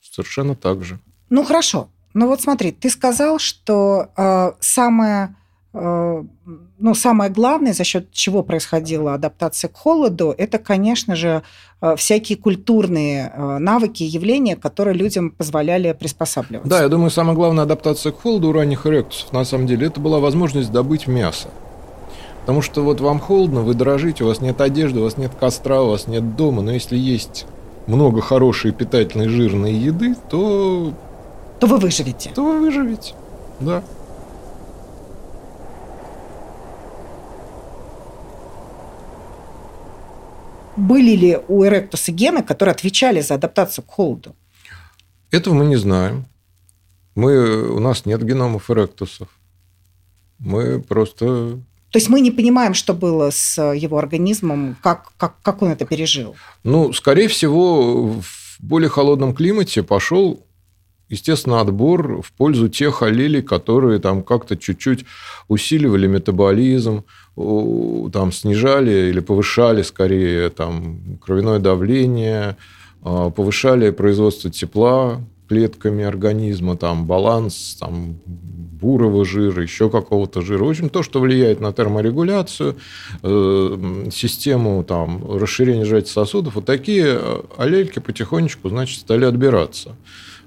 совершенно 0.00 0.54
так 0.54 0.84
же. 0.84 0.98
Ну 1.30 1.44
хорошо, 1.44 1.88
ну 2.12 2.26
вот 2.26 2.40
смотри, 2.40 2.72
ты 2.72 2.90
сказал, 2.90 3.38
что 3.38 4.10
э, 4.16 4.52
самое 4.60 5.34
ну, 5.72 6.94
самое 6.94 7.30
главное, 7.30 7.72
за 7.72 7.84
счет 7.84 8.10
чего 8.10 8.42
происходила 8.42 9.14
адаптация 9.14 9.68
к 9.68 9.76
холоду, 9.76 10.34
это, 10.36 10.58
конечно 10.58 11.14
же, 11.14 11.42
э, 11.80 11.94
всякие 11.96 12.36
культурные 12.36 13.32
э, 13.32 13.58
навыки 13.58 14.02
и 14.02 14.06
явления, 14.06 14.56
которые 14.56 14.96
людям 14.96 15.30
позволяли 15.30 15.92
приспосабливаться. 15.92 16.68
Да, 16.68 16.82
я 16.82 16.88
думаю, 16.88 17.10
самая 17.10 17.36
главная 17.36 17.64
адаптация 17.64 18.10
к 18.10 18.20
холоду 18.20 18.48
у 18.48 18.52
ранних 18.52 18.84
эректусов, 18.86 19.32
на 19.32 19.44
самом 19.44 19.68
деле, 19.68 19.86
это 19.86 20.00
была 20.00 20.18
возможность 20.18 20.72
добыть 20.72 21.06
мясо. 21.06 21.48
Потому 22.40 22.62
что 22.62 22.82
вот 22.82 23.00
вам 23.00 23.20
холодно, 23.20 23.60
вы 23.60 23.74
дрожите, 23.74 24.24
у 24.24 24.26
вас 24.26 24.40
нет 24.40 24.60
одежды, 24.60 24.98
у 24.98 25.04
вас 25.04 25.16
нет 25.18 25.30
костра, 25.38 25.82
у 25.82 25.90
вас 25.90 26.08
нет 26.08 26.34
дома, 26.34 26.62
но 26.62 26.72
если 26.72 26.96
есть 26.96 27.46
много 27.86 28.22
хорошей 28.22 28.72
питательной 28.72 29.28
жирной 29.28 29.74
еды, 29.74 30.16
то... 30.28 30.92
То 31.60 31.66
вы 31.68 31.76
выживете. 31.76 32.32
То 32.34 32.42
вы 32.42 32.58
выживете, 32.58 33.14
да. 33.60 33.84
Были 40.80 41.14
ли 41.14 41.38
у 41.48 41.64
эректуса 41.64 42.10
гены, 42.10 42.42
которые 42.42 42.72
отвечали 42.72 43.20
за 43.20 43.34
адаптацию 43.34 43.84
к 43.84 43.90
холоду? 43.90 44.34
Этого 45.30 45.54
мы 45.54 45.66
не 45.66 45.76
знаем. 45.76 46.24
Мы, 47.14 47.70
у 47.70 47.80
нас 47.80 48.06
нет 48.06 48.22
геномов 48.22 48.70
эректусов. 48.70 49.28
Мы 50.38 50.80
просто... 50.80 51.58
То 51.90 51.98
есть 51.98 52.08
мы 52.08 52.20
не 52.20 52.30
понимаем, 52.30 52.72
что 52.72 52.94
было 52.94 53.30
с 53.30 53.60
его 53.74 53.98
организмом, 53.98 54.76
как, 54.80 55.12
как, 55.16 55.42
как 55.42 55.60
он 55.60 55.70
это 55.70 55.84
пережил? 55.84 56.36
Ну, 56.62 56.92
скорее 56.92 57.28
всего, 57.28 58.06
в 58.20 58.56
более 58.60 58.88
холодном 58.88 59.34
климате 59.34 59.82
пошел 59.82 60.46
естественно, 61.10 61.60
отбор 61.60 62.22
в 62.22 62.32
пользу 62.32 62.68
тех 62.68 63.02
аллелей, 63.02 63.42
которые 63.42 63.98
там 63.98 64.22
как-то 64.22 64.56
чуть-чуть 64.56 65.04
усиливали 65.48 66.06
метаболизм, 66.06 67.04
там 67.36 68.32
снижали 68.32 69.10
или 69.10 69.20
повышали 69.20 69.82
скорее 69.82 70.50
там 70.50 71.18
кровяное 71.20 71.58
давление, 71.58 72.56
а, 73.02 73.30
повышали 73.30 73.90
производство 73.90 74.50
тепла 74.50 75.20
клетками 75.48 76.04
организма, 76.04 76.76
там 76.76 77.06
баланс 77.06 77.76
там, 77.80 78.20
бурого 78.80 79.24
жира, 79.24 79.62
еще 79.62 79.90
какого-то 79.90 80.42
жира. 80.42 80.64
В 80.64 80.68
общем, 80.68 80.88
то, 80.88 81.02
что 81.02 81.20
влияет 81.20 81.60
на 81.60 81.72
терморегуляцию, 81.72 82.76
э, 83.22 84.06
систему 84.12 84.84
там, 84.84 85.38
расширения 85.38 85.84
сжатия 85.84 86.12
сосудов, 86.12 86.54
вот 86.54 86.66
такие 86.66 87.18
э, 87.20 87.42
аллельки 87.58 87.98
потихонечку 87.98 88.68
значит, 88.68 89.00
стали 89.00 89.24
отбираться. 89.24 89.96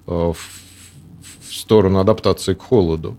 Э, 0.07 0.33
в 0.33 1.55
сторону 1.55 2.00
адаптации 2.00 2.55
к 2.55 2.62
холоду. 2.62 3.15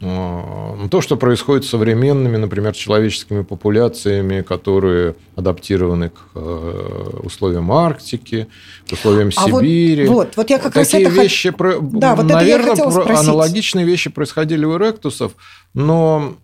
Э, 0.00 0.86
то, 0.90 1.00
что 1.00 1.16
происходит 1.16 1.64
с 1.64 1.70
современными, 1.70 2.36
например, 2.36 2.72
человеческими 2.72 3.42
популяциями, 3.42 4.42
которые 4.42 5.16
адаптированы 5.34 6.10
к 6.10 6.18
э, 6.34 7.20
условиям 7.24 7.72
Арктики, 7.72 8.46
к 8.88 8.92
условиям 8.92 9.30
а 9.36 9.44
Сибири. 9.44 10.06
Вот, 10.06 10.14
вот, 10.14 10.36
вот 10.36 10.50
я 10.50 10.58
как 10.58 10.74
Такие 10.74 11.04
раз 11.06 11.12
это 11.12 11.22
вещи, 11.22 11.50
про... 11.50 11.80
да, 11.80 12.14
вот 12.14 12.26
наверное, 12.26 12.74
это 12.74 12.90
про... 12.90 13.18
аналогичные 13.18 13.84
вещи 13.84 14.08
происходили 14.08 14.64
у 14.64 14.76
эректусов, 14.76 15.32
но 15.74 16.36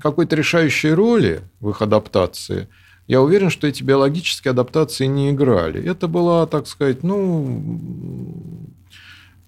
какой-то 0.00 0.36
решающей 0.36 0.92
роли 0.92 1.42
в 1.60 1.70
их 1.70 1.82
адаптации– 1.82 2.68
я 3.06 3.20
уверен, 3.20 3.50
что 3.50 3.66
эти 3.66 3.82
биологические 3.82 4.50
адаптации 4.50 5.06
не 5.06 5.30
играли. 5.30 5.84
Это 5.84 6.08
была, 6.08 6.46
так 6.46 6.66
сказать, 6.66 7.02
ну, 7.02 7.62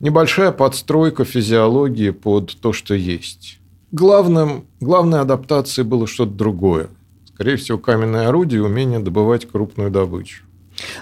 небольшая 0.00 0.52
подстройка 0.52 1.24
физиологии 1.24 2.10
под 2.10 2.56
то, 2.60 2.72
что 2.72 2.94
есть. 2.94 3.58
Главным, 3.92 4.66
главной 4.80 5.20
адаптацией 5.20 5.86
было 5.86 6.06
что-то 6.06 6.32
другое. 6.32 6.88
Скорее 7.32 7.56
всего, 7.56 7.78
каменное 7.78 8.28
орудие 8.28 8.60
и 8.60 8.64
умение 8.64 8.98
добывать 8.98 9.46
крупную 9.46 9.90
добычу. 9.90 10.42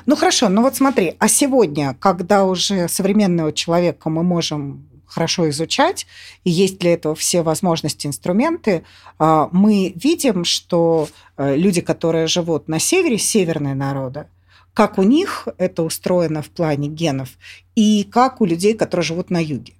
Ну 0.07 0.15
хорошо, 0.15 0.49
ну 0.49 0.63
вот 0.63 0.77
смотри, 0.77 1.15
а 1.19 1.27
сегодня, 1.27 1.97
когда 1.99 2.45
уже 2.45 2.89
современного 2.89 3.53
человека 3.53 4.09
мы 4.11 4.23
можем 4.23 4.85
хорошо 5.14 5.49
изучать, 5.50 6.06
и 6.42 6.50
есть 6.50 6.78
для 6.78 6.94
этого 6.94 7.14
все 7.14 7.42
возможности, 7.42 8.06
инструменты, 8.06 8.85
а, 9.18 9.49
мы 9.52 9.92
видим, 9.94 10.44
что 10.44 11.09
э, 11.37 11.56
люди, 11.56 11.80
которые 11.80 12.26
живут 12.26 12.68
на 12.68 12.80
севере, 12.80 13.18
северные 13.18 13.75
народы, 13.75 14.26
как 14.73 14.99
у 14.99 15.02
них 15.02 15.47
это 15.59 15.85
устроено 15.85 16.42
в 16.42 16.50
плане 16.50 16.88
генов, 16.88 17.30
и 17.76 18.04
как 18.11 18.40
у 18.40 18.44
людей, 18.44 18.75
которые 18.75 19.04
живут 19.04 19.30
на 19.30 19.42
юге. 19.42 19.75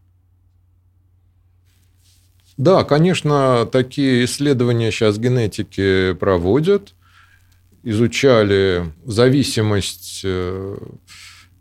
Да, 2.57 2.85
конечно, 2.85 3.67
такие 3.67 4.25
исследования 4.25 4.93
сейчас 4.93 5.19
генетики 5.19 6.13
проводят, 6.15 6.95
изучали 7.83 8.93
зависимость 9.05 10.21
э, 10.23 10.77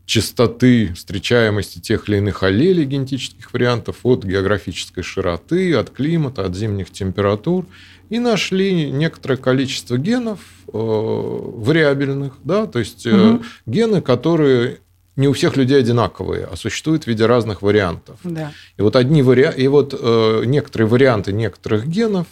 частоты 0.06 0.94
встречаемости 0.94 1.80
тех 1.80 2.10
или 2.10 2.18
иных 2.18 2.44
аллелей 2.44 2.86
генетических 2.86 3.54
вариантов 3.54 3.98
от 4.04 4.24
географической 4.24 5.04
широты, 5.04 5.74
от 5.76 5.90
климата, 5.90 6.46
от 6.46 6.56
зимних 6.56 6.92
температур, 6.92 7.66
и 8.10 8.20
нашли 8.20 8.92
некоторое 8.92 9.38
количество 9.38 9.98
генов 9.98 10.40
э, 10.68 10.72
вариабельных, 10.74 12.34
да, 12.44 12.68
то 12.68 12.80
есть 12.80 13.06
угу. 13.08 13.44
гены, 13.66 14.02
которые 14.02 14.80
не 15.16 15.28
у 15.28 15.34
всех 15.34 15.56
людей 15.58 15.80
одинаковые, 15.80 16.48
а 16.52 16.56
существуют 16.56 17.04
в 17.04 17.08
виде 17.08 17.26
разных 17.26 17.62
вариантов. 17.62 18.18
Да. 18.24 18.52
И 18.78 18.82
вот 18.82 18.96
одни 18.96 19.22
вари... 19.22 19.48
и 19.56 19.68
вот 19.68 19.96
э, 19.98 20.44
некоторые 20.46 20.88
варианты 20.88 21.32
некоторых 21.32 21.88
генов 21.88 22.28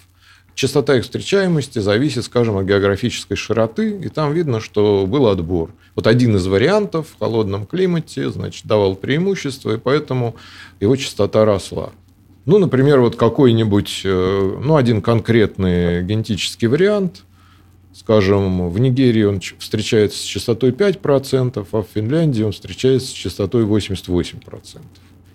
частота 0.62 0.96
их 0.96 1.04
встречаемости 1.06 1.80
зависит, 1.80 2.24
скажем, 2.24 2.56
от 2.56 2.68
географической 2.68 3.36
широты, 3.36 3.98
и 3.98 4.10
там 4.10 4.32
видно, 4.32 4.62
что 4.62 5.08
был 5.08 5.26
отбор. 5.26 5.72
Вот 5.96 6.06
один 6.06 6.36
из 6.36 6.46
вариантов 6.46 7.08
в 7.08 7.18
холодном 7.18 7.66
климате, 7.66 8.30
значит, 8.30 8.68
давал 8.68 8.94
преимущество, 8.94 9.74
и 9.74 9.78
поэтому 9.80 10.36
его 10.80 10.96
частота 10.96 11.46
росла. 11.46 11.90
Ну, 12.46 12.60
например, 12.60 13.00
вот 13.00 13.16
какой-нибудь, 13.16 14.02
э, 14.04 14.60
ну, 14.64 14.76
один 14.76 15.02
конкретный 15.02 16.04
генетический 16.04 16.68
вариант, 16.68 17.24
скажем, 17.92 18.70
в 18.70 18.78
Нигерии 18.78 19.24
он 19.24 19.42
встречается 19.58 20.20
с 20.20 20.22
частотой 20.22 20.70
5%, 20.70 21.68
а 21.72 21.82
в 21.82 21.88
Финляндии 21.92 22.44
он 22.44 22.52
встречается 22.52 23.08
с 23.08 23.12
частотой 23.12 23.64
88%. 23.64 24.80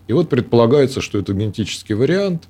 И 0.06 0.12
вот 0.12 0.28
предполагается, 0.28 1.00
что 1.00 1.18
это 1.18 1.32
генетический 1.32 1.96
вариант 1.96 2.44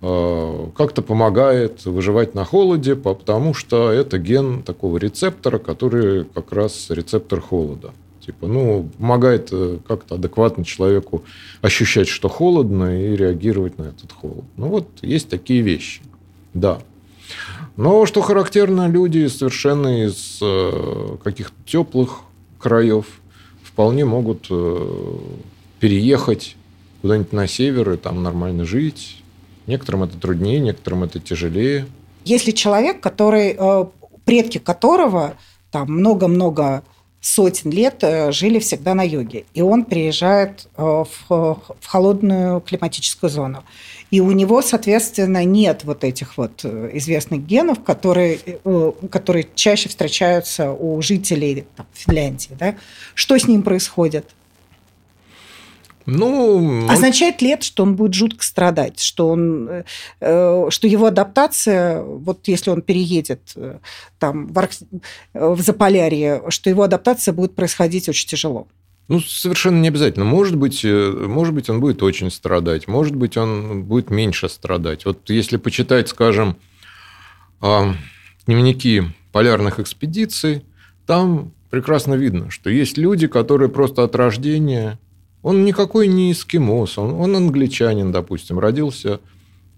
как-то 0.00 1.00
помогает 1.00 1.84
выживать 1.86 2.34
на 2.34 2.44
холоде, 2.44 2.96
потому 2.96 3.54
что 3.54 3.90
это 3.90 4.18
ген 4.18 4.62
такого 4.62 4.98
рецептора, 4.98 5.58
который 5.58 6.24
как 6.26 6.52
раз 6.52 6.90
рецептор 6.90 7.40
холода. 7.40 7.92
Типа, 8.26 8.48
ну, 8.48 8.90
помогает 8.98 9.50
э, 9.52 9.78
как-то 9.86 10.16
адекватно 10.16 10.64
человеку 10.64 11.22
ощущать, 11.62 12.08
что 12.08 12.28
холодно, 12.28 13.00
и 13.00 13.14
реагировать 13.14 13.78
на 13.78 13.84
этот 13.84 14.10
холод. 14.10 14.44
Ну, 14.56 14.66
вот 14.66 14.88
есть 15.00 15.28
такие 15.28 15.62
вещи. 15.62 16.02
Да. 16.52 16.80
Но 17.76 18.04
что 18.04 18.22
характерно, 18.22 18.88
люди 18.88 19.28
совершенно 19.28 20.06
из 20.06 20.40
э, 20.42 21.16
каких-то 21.22 21.54
теплых 21.66 22.22
краев 22.58 23.06
вполне 23.62 24.04
могут 24.04 24.46
э, 24.50 25.18
переехать 25.78 26.56
куда-нибудь 27.02 27.32
на 27.32 27.46
север 27.46 27.92
и 27.92 27.96
там 27.96 28.24
нормально 28.24 28.64
жить. 28.64 29.22
Некоторым 29.66 30.04
это 30.04 30.18
труднее, 30.18 30.60
некоторым 30.60 31.04
это 31.04 31.20
тяжелее. 31.20 31.86
Если 32.24 32.50
человек, 32.50 33.00
который, 33.00 33.56
предки 34.24 34.58
которого 34.58 35.36
там 35.70 35.90
много-много 35.92 36.82
сотен 37.26 37.70
лет 37.70 37.98
э, 38.02 38.30
жили 38.30 38.60
всегда 38.60 38.94
на 38.94 39.02
юге. 39.02 39.46
И 39.52 39.60
он 39.60 39.84
приезжает 39.84 40.68
э, 40.76 40.82
в, 40.82 41.06
в 41.28 41.86
холодную 41.86 42.60
климатическую 42.60 43.30
зону. 43.30 43.64
И 44.12 44.20
у 44.20 44.30
него, 44.30 44.62
соответственно, 44.62 45.44
нет 45.44 45.82
вот 45.82 46.04
этих 46.04 46.38
вот 46.38 46.60
э, 46.62 46.90
известных 46.94 47.44
генов, 47.44 47.82
которые, 47.82 48.38
которые 49.10 49.48
чаще 49.56 49.88
встречаются 49.88 50.70
у 50.70 51.02
жителей 51.02 51.64
там, 51.76 51.86
Финляндии. 51.92 52.56
Да? 52.58 52.76
Что 53.14 53.36
с 53.36 53.48
ним 53.48 53.62
происходит? 53.62 54.26
Ну, 56.06 56.88
Означает 56.88 57.42
ли 57.42 57.50
это, 57.50 57.64
что 57.64 57.82
он 57.82 57.96
будет 57.96 58.14
жутко 58.14 58.44
страдать, 58.44 59.00
что, 59.00 59.28
он, 59.28 59.84
э, 60.20 60.66
что 60.70 60.86
его 60.86 61.06
адаптация, 61.06 62.02
вот 62.02 62.46
если 62.46 62.70
он 62.70 62.82
переедет 62.82 63.40
э, 63.56 63.78
там, 64.20 64.46
в, 64.46 64.58
Арк... 64.58 64.70
в 65.34 65.60
Заполярье, 65.60 66.44
что 66.48 66.70
его 66.70 66.84
адаптация 66.84 67.34
будет 67.34 67.56
происходить 67.56 68.08
очень 68.08 68.28
тяжело? 68.28 68.68
Ну, 69.08 69.20
совершенно 69.20 69.80
не 69.80 69.88
обязательно. 69.88 70.24
Может 70.24 70.56
быть, 70.56 70.84
э, 70.84 71.10
может 71.10 71.54
быть, 71.54 71.68
он 71.70 71.80
будет 71.80 72.02
очень 72.02 72.30
страдать, 72.30 72.88
может 72.88 73.14
быть, 73.14 73.36
он 73.36 73.82
будет 73.82 74.10
меньше 74.10 74.48
страдать. 74.48 75.04
Вот 75.04 75.28
если 75.28 75.56
почитать, 75.56 76.08
скажем, 76.08 76.56
а, 77.60 77.94
дневники 78.46 79.02
полярных 79.32 79.80
экспедиций, 79.80 80.64
там 81.06 81.52
прекрасно 81.70 82.14
видно, 82.14 82.50
что 82.50 82.70
есть 82.70 82.96
люди, 82.96 83.26
которые 83.26 83.68
просто 83.68 84.02
от 84.02 84.14
рождения 84.16 84.98
он 85.46 85.64
никакой 85.64 86.08
не 86.08 86.32
эскимос, 86.32 86.98
он, 86.98 87.14
он 87.14 87.36
англичанин, 87.36 88.10
допустим, 88.10 88.58
родился 88.58 89.20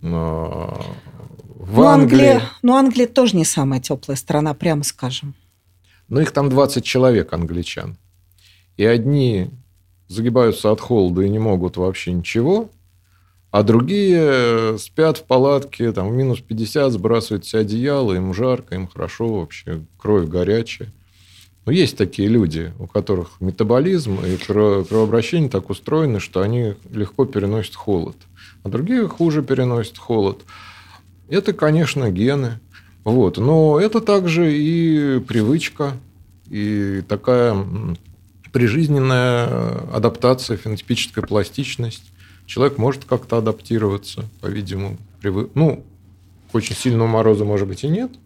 э, 0.00 0.06
в 0.06 1.76
но 1.76 1.86
Англии. 1.88 2.26
Англия, 2.26 2.42
но 2.62 2.76
Англия 2.76 3.06
тоже 3.06 3.36
не 3.36 3.44
самая 3.44 3.78
теплая 3.78 4.16
страна, 4.16 4.54
прямо 4.54 4.82
скажем. 4.82 5.34
Но 6.08 6.22
их 6.22 6.30
там 6.30 6.48
20 6.48 6.82
человек, 6.82 7.34
англичан. 7.34 7.98
И 8.78 8.84
одни 8.86 9.50
загибаются 10.06 10.72
от 10.72 10.80
холода 10.80 11.20
и 11.20 11.28
не 11.28 11.38
могут 11.38 11.76
вообще 11.76 12.12
ничего, 12.12 12.70
а 13.50 13.62
другие 13.62 14.78
спят 14.78 15.18
в 15.18 15.24
палатке, 15.24 15.92
там, 15.92 16.08
в 16.08 16.14
минус 16.14 16.40
50, 16.40 16.92
сбрасывают 16.92 17.44
все 17.44 17.58
одеяло, 17.58 18.14
им 18.14 18.32
жарко, 18.32 18.74
им 18.74 18.88
хорошо 18.88 19.40
вообще, 19.40 19.84
кровь 19.98 20.28
горячая. 20.28 20.90
Но 21.68 21.72
есть 21.72 21.98
такие 21.98 22.28
люди, 22.28 22.72
у 22.78 22.86
которых 22.86 23.32
метаболизм 23.40 24.20
и 24.24 24.38
кровообращение 24.38 25.50
так 25.50 25.68
устроены, 25.68 26.18
что 26.18 26.40
они 26.40 26.72
легко 26.90 27.26
переносят 27.26 27.74
холод. 27.74 28.16
А 28.62 28.70
другие 28.70 29.06
хуже 29.06 29.42
переносят 29.42 29.98
холод. 29.98 30.44
Это, 31.28 31.52
конечно, 31.52 32.10
гены. 32.10 32.58
Вот. 33.04 33.36
Но 33.36 33.78
это 33.78 34.00
также 34.00 34.50
и 34.50 35.20
привычка, 35.20 35.92
и 36.48 37.02
такая 37.06 37.54
прижизненная 38.50 39.92
адаптация, 39.92 40.56
фенотипическая 40.56 41.22
пластичность. 41.22 42.10
Человек 42.46 42.78
может 42.78 43.04
как-то 43.04 43.36
адаптироваться, 43.36 44.24
по-видимому. 44.40 44.96
Привы... 45.20 45.50
Ну, 45.54 45.84
к 46.50 46.54
очень 46.54 46.74
сильному 46.74 47.12
морозу, 47.12 47.44
может 47.44 47.68
быть, 47.68 47.84
и 47.84 47.88
нет– 47.88 48.12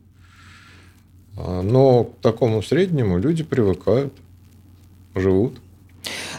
но 1.63 2.05
к 2.05 2.21
такому 2.21 2.63
среднему 2.63 3.19
люди 3.19 3.43
привыкают, 3.43 4.13
живут. 5.15 5.61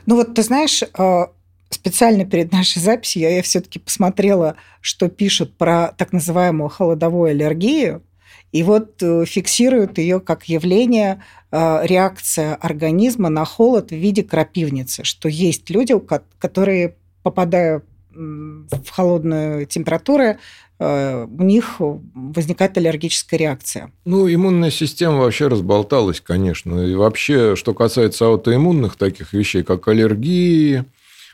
Ну 0.05 0.15
вот 0.15 0.33
ты 0.33 0.43
знаешь, 0.43 0.83
а, 0.93 1.31
специально 1.69 2.25
перед 2.25 2.51
нашей 2.51 2.81
записью 2.81 3.23
я, 3.23 3.29
я 3.29 3.41
все-таки 3.41 3.79
посмотрела, 3.79 4.55
что 4.81 5.09
пишут 5.09 5.57
про 5.57 5.93
так 5.97 6.13
называемую 6.13 6.69
холодовую 6.69 7.31
аллергию, 7.31 8.03
и 8.51 8.61
вот 8.61 9.01
э, 9.01 9.25
фиксируют 9.25 9.97
ее 9.97 10.19
как 10.19 10.45
явление, 10.45 11.23
а, 11.51 11.81
реакция 11.83 12.55
организма 12.55 13.29
на 13.29 13.45
холод 13.45 13.89
в 13.89 13.95
виде 13.95 14.23
крапивницы, 14.23 15.03
что 15.03 15.27
есть 15.27 15.69
люди, 15.69 15.95
которые, 16.39 16.95
попадая 17.23 17.81
в 18.15 18.89
холодную 18.91 19.65
температуру, 19.65 20.37
у 20.79 21.43
них 21.43 21.75
возникает 21.79 22.77
аллергическая 22.77 23.39
реакция. 23.39 23.91
Ну, 24.05 24.27
иммунная 24.27 24.71
система 24.71 25.19
вообще 25.19 25.47
разболталась, 25.47 26.19
конечно. 26.19 26.79
И 26.81 26.95
вообще, 26.95 27.55
что 27.55 27.73
касается 27.73 28.25
аутоиммунных 28.25 28.95
таких 28.95 29.33
вещей, 29.33 29.63
как 29.63 29.87
аллергии, 29.87 30.83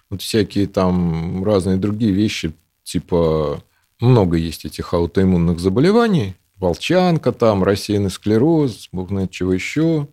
вот 0.10 0.22
всякие 0.22 0.68
там 0.68 1.44
разные 1.44 1.78
другие 1.78 2.12
вещи, 2.12 2.54
типа 2.84 3.64
много 4.00 4.38
есть 4.38 4.66
этих 4.66 4.94
аутоиммунных 4.94 5.60
заболеваний, 5.60 6.36
волчанка 6.58 7.32
там, 7.32 7.64
рассеянный 7.64 8.12
склероз, 8.12 8.90
бог 8.92 9.10
знает 9.10 9.32
чего 9.32 9.54
еще. 9.54 10.08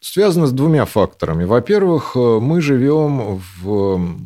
Связано 0.00 0.46
с 0.48 0.52
двумя 0.52 0.84
факторами. 0.84 1.44
Во-первых, 1.44 2.16
мы 2.16 2.60
живем 2.60 3.40
в 3.60 4.16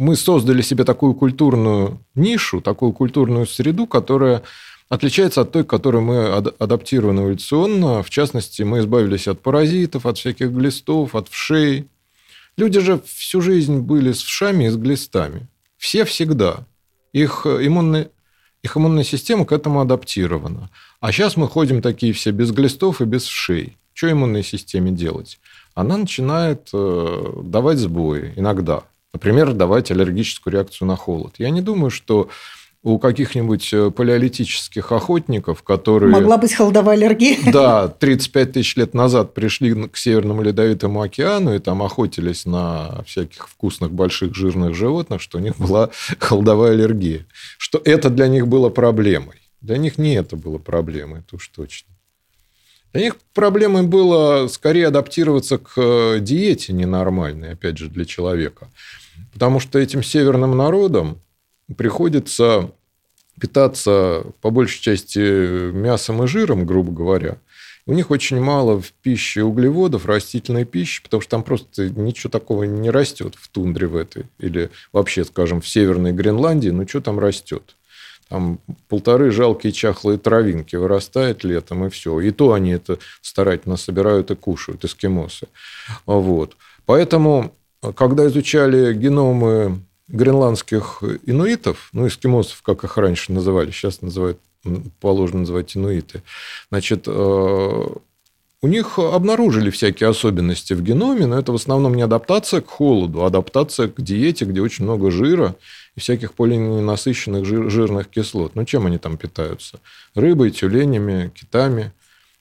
мы 0.00 0.16
создали 0.16 0.62
себе 0.62 0.84
такую 0.84 1.12
культурную 1.12 2.02
нишу, 2.14 2.62
такую 2.62 2.94
культурную 2.94 3.46
среду, 3.46 3.86
которая 3.86 4.42
отличается 4.88 5.42
от 5.42 5.52
той, 5.52 5.62
к 5.62 5.68
которой 5.68 6.00
мы 6.00 6.26
адаптированы 6.58 7.20
эволюционно. 7.20 8.02
В 8.02 8.08
частности, 8.08 8.62
мы 8.62 8.78
избавились 8.78 9.28
от 9.28 9.42
паразитов, 9.42 10.06
от 10.06 10.16
всяких 10.16 10.52
глистов, 10.52 11.14
от 11.14 11.28
вшей. 11.28 11.86
Люди 12.56 12.80
же 12.80 13.02
всю 13.04 13.42
жизнь 13.42 13.80
были 13.80 14.12
с 14.12 14.22
вшами 14.22 14.64
и 14.64 14.68
с 14.70 14.76
глистами. 14.76 15.48
Все 15.76 16.06
всегда. 16.06 16.66
Их 17.12 17.44
иммунная, 17.44 18.08
их 18.62 18.78
иммунная 18.78 19.04
система 19.04 19.44
к 19.44 19.52
этому 19.52 19.82
адаптирована. 19.82 20.70
А 21.00 21.12
сейчас 21.12 21.36
мы 21.36 21.46
ходим 21.46 21.82
такие 21.82 22.14
все 22.14 22.30
без 22.30 22.52
глистов 22.52 23.02
и 23.02 23.04
без 23.04 23.24
вшей. 23.24 23.76
Что 23.92 24.10
иммунной 24.10 24.44
системе 24.44 24.92
делать? 24.92 25.38
Она 25.74 25.98
начинает 25.98 26.70
э, 26.72 27.32
давать 27.44 27.76
сбои 27.76 28.32
иногда. 28.36 28.84
Например, 29.12 29.52
давать 29.52 29.90
аллергическую 29.90 30.52
реакцию 30.54 30.88
на 30.88 30.96
холод. 30.96 31.34
Я 31.38 31.50
не 31.50 31.60
думаю, 31.60 31.90
что 31.90 32.28
у 32.82 32.98
каких-нибудь 32.98 33.72
э, 33.74 33.90
палеолитических 33.90 34.92
охотников, 34.92 35.62
которые... 35.62 36.10
Могла 36.10 36.38
быть 36.38 36.54
холодовая 36.54 36.94
аллергия. 36.96 37.36
Да, 37.52 37.88
35 37.88 38.52
тысяч 38.52 38.76
лет 38.76 38.94
назад 38.94 39.34
пришли 39.34 39.74
к 39.88 39.96
Северному 39.96 40.42
Ледовитому 40.42 41.02
океану 41.02 41.54
и 41.54 41.58
там 41.58 41.82
охотились 41.82 42.46
на 42.46 43.02
всяких 43.04 43.48
вкусных 43.48 43.92
больших 43.92 44.34
жирных 44.34 44.74
животных, 44.74 45.20
что 45.20 45.38
у 45.38 45.40
них 45.40 45.58
была 45.58 45.90
холодовая 46.18 46.72
аллергия. 46.72 47.26
Что 47.58 47.80
это 47.84 48.08
для 48.08 48.28
них 48.28 48.48
было 48.48 48.70
проблемой. 48.70 49.36
Для 49.60 49.76
них 49.76 49.98
не 49.98 50.14
это 50.14 50.36
было 50.36 50.56
проблемой, 50.56 51.20
это 51.20 51.36
уж 51.36 51.48
точно. 51.48 51.88
Для 52.92 53.02
них 53.02 53.16
проблемой 53.34 53.84
было 53.84 54.48
скорее 54.48 54.88
адаптироваться 54.88 55.58
к 55.58 55.72
э, 55.76 56.18
диете 56.20 56.72
ненормальной, 56.72 57.52
опять 57.52 57.78
же, 57.78 57.88
для 57.88 58.04
человека. 58.04 58.68
Потому 59.32 59.60
что 59.60 59.78
этим 59.78 60.02
северным 60.02 60.56
народам 60.56 61.20
приходится 61.76 62.70
питаться 63.40 64.24
по 64.40 64.50
большей 64.50 64.82
части 64.82 65.72
мясом 65.72 66.22
и 66.24 66.26
жиром, 66.26 66.66
грубо 66.66 66.92
говоря. 66.92 67.38
У 67.86 67.92
них 67.92 68.10
очень 68.10 68.40
мало 68.40 68.80
в 68.80 68.92
пище 68.92 69.42
углеводов, 69.42 70.06
растительной 70.06 70.64
пищи, 70.64 71.02
потому 71.02 71.22
что 71.22 71.30
там 71.30 71.42
просто 71.42 71.88
ничего 71.88 72.30
такого 72.30 72.64
не 72.64 72.90
растет 72.90 73.34
в 73.36 73.48
тундре 73.48 73.86
в 73.86 73.96
этой. 73.96 74.26
Или 74.38 74.70
вообще, 74.92 75.24
скажем, 75.24 75.60
в 75.60 75.68
Северной 75.68 76.12
Гренландии, 76.12 76.68
ну 76.68 76.86
что 76.86 77.00
там 77.00 77.18
растет? 77.18 77.76
Там 78.30 78.60
полторы 78.88 79.32
жалкие 79.32 79.72
чахлые 79.72 80.16
травинки 80.16 80.76
вырастает 80.76 81.42
летом, 81.42 81.84
и 81.84 81.90
все. 81.90 82.20
И 82.20 82.30
то 82.30 82.52
они 82.52 82.70
это 82.70 82.98
старательно 83.22 83.76
собирают 83.76 84.30
и 84.30 84.36
кушают, 84.36 84.84
эскимосы. 84.84 85.48
Вот. 86.06 86.56
Поэтому, 86.86 87.52
когда 87.96 88.26
изучали 88.26 88.94
геномы 88.94 89.80
гренландских 90.06 91.02
инуитов, 91.26 91.88
ну, 91.92 92.06
эскимосов, 92.06 92.62
как 92.62 92.84
их 92.84 92.96
раньше 92.96 93.32
называли, 93.32 93.72
сейчас 93.72 94.00
называют, 94.00 94.38
положено 95.00 95.40
называть 95.40 95.76
инуиты, 95.76 96.22
значит, 96.70 97.08
э, 97.08 97.86
у 98.62 98.68
них 98.68 98.98
обнаружили 98.98 99.70
всякие 99.70 100.08
особенности 100.08 100.74
в 100.74 100.82
геноме, 100.82 101.26
но 101.26 101.36
это 101.36 101.50
в 101.50 101.56
основном 101.56 101.94
не 101.94 102.02
адаптация 102.02 102.60
к 102.60 102.68
холоду, 102.68 103.22
а 103.22 103.26
адаптация 103.26 103.88
к 103.88 104.00
диете, 104.00 104.44
где 104.44 104.60
очень 104.60 104.84
много 104.84 105.10
жира 105.10 105.56
и 106.00 106.02
всяких 106.02 106.32
полиненасыщенных 106.32 107.44
жир, 107.44 107.70
жирных 107.70 108.08
кислот. 108.08 108.54
Ну, 108.54 108.64
чем 108.64 108.86
они 108.86 108.98
там 108.98 109.16
питаются? 109.16 109.80
Рыбой, 110.14 110.50
тюленями, 110.50 111.30
китами. 111.34 111.92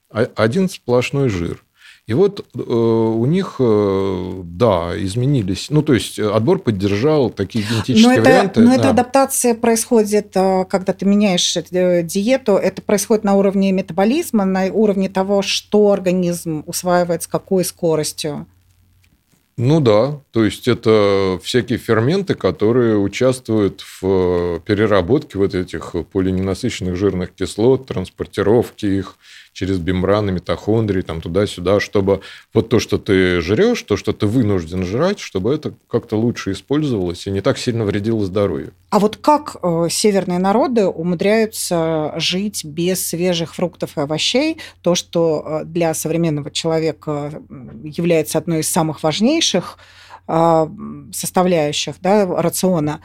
Один 0.09 0.69
сплошной 0.69 1.29
жир. 1.29 1.63
И 2.07 2.13
вот 2.15 2.43
э, 2.55 2.59
у 2.59 3.25
них, 3.27 3.57
э, 3.59 4.41
да, 4.43 4.93
изменились. 4.97 5.67
Ну, 5.69 5.83
то 5.83 5.93
есть 5.93 6.17
отбор 6.17 6.57
поддержал 6.57 7.29
такие 7.29 7.63
генетические 7.63 8.07
но 8.07 8.13
это, 8.13 8.21
варианты. 8.23 8.59
Но 8.61 8.69
да. 8.71 8.75
эта 8.77 8.89
адаптация 8.89 9.53
происходит, 9.53 10.31
э, 10.35 10.65
когда 10.65 10.93
ты 10.93 11.05
меняешь 11.05 11.55
э, 11.55 12.01
диету, 12.01 12.53
это 12.53 12.81
происходит 12.81 13.23
на 13.23 13.35
уровне 13.35 13.71
метаболизма, 13.71 14.45
на 14.45 14.65
уровне 14.73 15.07
того, 15.07 15.43
что 15.43 15.91
организм 15.91 16.63
усваивает 16.65 17.21
с 17.21 17.27
какой 17.27 17.63
скоростью. 17.63 18.47
Ну 19.61 19.81
да, 19.81 20.21
то 20.31 20.45
есть 20.45 20.69
это 20.69 21.37
всякие 21.43 21.77
ферменты, 21.77 22.33
которые 22.33 22.97
участвуют 22.97 23.81
в 24.01 24.61
переработке 24.61 25.37
вот 25.37 25.53
этих 25.53 25.95
полиненасыщенных 26.13 26.95
жирных 26.95 27.33
кислот, 27.35 27.85
транспортировке 27.85 28.99
их, 28.99 29.17
через 29.59 29.77
мембраны 29.79 30.31
митохондрии, 30.31 31.01
там 31.01 31.19
туда-сюда, 31.19 31.81
чтобы 31.81 32.21
вот 32.53 32.69
то, 32.69 32.79
что 32.79 32.97
ты 32.97 33.41
жрешь, 33.41 33.81
то, 33.83 33.97
что 33.97 34.13
ты 34.13 34.25
вынужден 34.25 34.85
жрать, 34.85 35.19
чтобы 35.19 35.53
это 35.53 35.73
как-то 35.89 36.15
лучше 36.15 36.53
использовалось 36.53 37.27
и 37.27 37.31
не 37.31 37.41
так 37.41 37.57
сильно 37.57 37.83
вредило 37.83 38.25
здоровью. 38.25 38.71
А 38.89 38.99
вот 38.99 39.17
как 39.17 39.57
э, 39.61 39.87
северные 39.89 40.39
народы 40.39 40.87
умудряются 40.87 42.13
жить 42.15 42.63
без 42.63 43.05
свежих 43.05 43.53
фруктов 43.53 43.97
и 43.97 44.01
овощей, 44.01 44.59
то, 44.81 44.95
что 44.95 45.43
э, 45.45 45.65
для 45.65 45.93
современного 45.93 46.51
человека 46.51 47.33
является 47.83 48.37
одной 48.37 48.61
из 48.61 48.71
самых 48.71 49.03
важнейших 49.03 49.77
э, 50.29 50.67
составляющих 51.11 51.95
да, 51.99 52.25
рациона, 52.25 53.01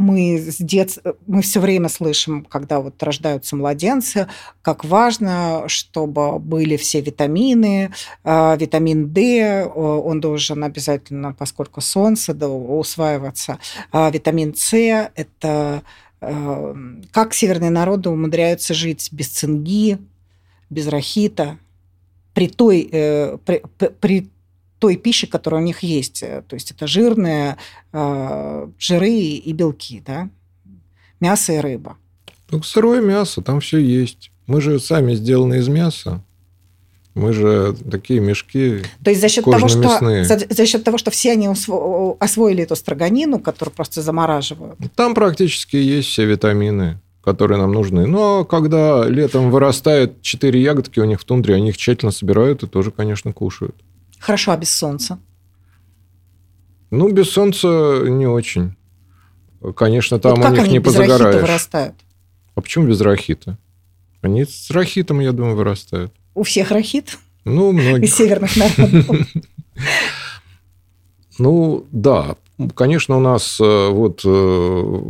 мы 0.00 0.38
с 0.38 0.56
дет... 0.56 0.98
мы 1.26 1.42
все 1.42 1.60
время 1.60 1.88
слышим, 1.88 2.44
когда 2.44 2.80
вот 2.80 3.02
рождаются 3.02 3.54
младенцы, 3.54 4.28
как 4.62 4.84
важно, 4.84 5.64
чтобы 5.66 6.38
были 6.38 6.76
все 6.76 7.00
витамины, 7.00 7.92
а, 8.24 8.56
витамин 8.56 9.12
D, 9.12 9.64
он 9.64 10.20
должен 10.20 10.64
обязательно, 10.64 11.34
поскольку 11.34 11.80
солнце, 11.80 12.34
да, 12.34 12.48
усваиваться. 12.48 13.58
А 13.92 14.10
витамин 14.10 14.54
С– 14.54 14.72
это 15.14 15.82
э, 16.20 16.74
как 17.12 17.34
северные 17.34 17.70
народы 17.70 18.08
умудряются 18.08 18.74
жить 18.74 19.08
без 19.12 19.28
цинги, 19.28 19.98
без 20.70 20.86
рахита, 20.88 21.58
при 22.34 22.48
той, 22.48 22.88
э, 22.90 23.38
при, 23.44 23.62
при 24.00 24.30
той 24.80 24.96
пищи, 24.96 25.28
которая 25.28 25.60
у 25.60 25.64
них 25.64 25.84
есть. 25.84 26.24
Э, 26.24 26.42
то 26.48 26.54
есть 26.54 26.72
это 26.72 26.88
жирные, 26.88 27.56
э, 27.92 28.68
жиры 28.78 29.10
и 29.10 29.52
белки, 29.52 30.02
да? 30.04 30.28
мясо 31.20 31.52
и 31.52 31.58
рыба. 31.58 31.96
Ну, 32.50 32.62
сырое 32.62 33.00
мясо, 33.00 33.42
там 33.42 33.60
все 33.60 33.78
есть. 33.78 34.32
Мы 34.46 34.60
же 34.60 34.80
сами 34.80 35.14
сделаны 35.14 35.58
из 35.58 35.68
мяса. 35.68 36.22
Мы 37.14 37.32
же 37.32 37.76
такие 37.90 38.20
мешки. 38.20 38.82
То 39.04 39.10
есть 39.10 39.20
за 39.20 39.28
счет 39.28 39.44
того, 39.44 39.68
что 39.68 40.24
за, 40.24 40.38
за 40.48 40.66
счет 40.66 40.84
того, 40.84 40.96
что 40.96 41.10
все 41.10 41.32
они 41.32 41.48
освоили 41.48 42.62
эту 42.62 42.76
строганину, 42.76 43.38
которую 43.38 43.74
просто 43.74 44.00
замораживают. 44.00 44.78
Там 44.94 45.14
практически 45.14 45.76
есть 45.76 46.08
все 46.08 46.24
витамины, 46.24 47.00
которые 47.22 47.58
нам 47.58 47.72
нужны. 47.72 48.06
Но 48.06 48.44
когда 48.44 49.06
летом 49.06 49.50
вырастает 49.50 50.22
четыре 50.22 50.62
ягодки 50.62 51.00
у 51.00 51.04
них 51.04 51.20
в 51.20 51.24
тундре, 51.24 51.56
они 51.56 51.70
их 51.70 51.76
тщательно 51.76 52.12
собирают 52.12 52.62
и 52.62 52.66
тоже, 52.66 52.90
конечно, 52.92 53.32
кушают. 53.32 53.76
Хорошо, 54.20 54.52
а 54.52 54.56
без 54.56 54.70
солнца? 54.70 55.18
Ну, 56.90 57.10
без 57.10 57.30
солнца 57.30 58.02
не 58.06 58.26
очень. 58.26 58.76
Конечно, 59.76 60.18
там 60.18 60.36
вот 60.36 60.46
у 60.46 60.50
них 60.52 60.60
они 60.62 60.72
не 60.72 60.78
без 60.78 60.92
позагораешь. 60.92 61.20
рахита 61.20 61.40
вырастают? 61.42 61.94
А 62.54 62.60
почему 62.60 62.86
без 62.86 63.00
рахита? 63.00 63.58
Они 64.22 64.44
с 64.44 64.70
рахитом, 64.70 65.20
я 65.20 65.32
думаю, 65.32 65.56
вырастают. 65.56 66.12
У 66.34 66.42
всех 66.42 66.70
рахит? 66.70 67.18
Ну, 67.44 67.72
многих. 67.72 68.08
Из 68.10 68.14
северных 68.14 68.56
народов. 68.56 69.26
Ну, 71.38 71.86
да. 71.90 72.36
Конечно, 72.74 73.16
у 73.16 73.20
нас 73.20 73.58
э, 73.60 73.88
вот 73.90 74.22
э, 74.24 75.00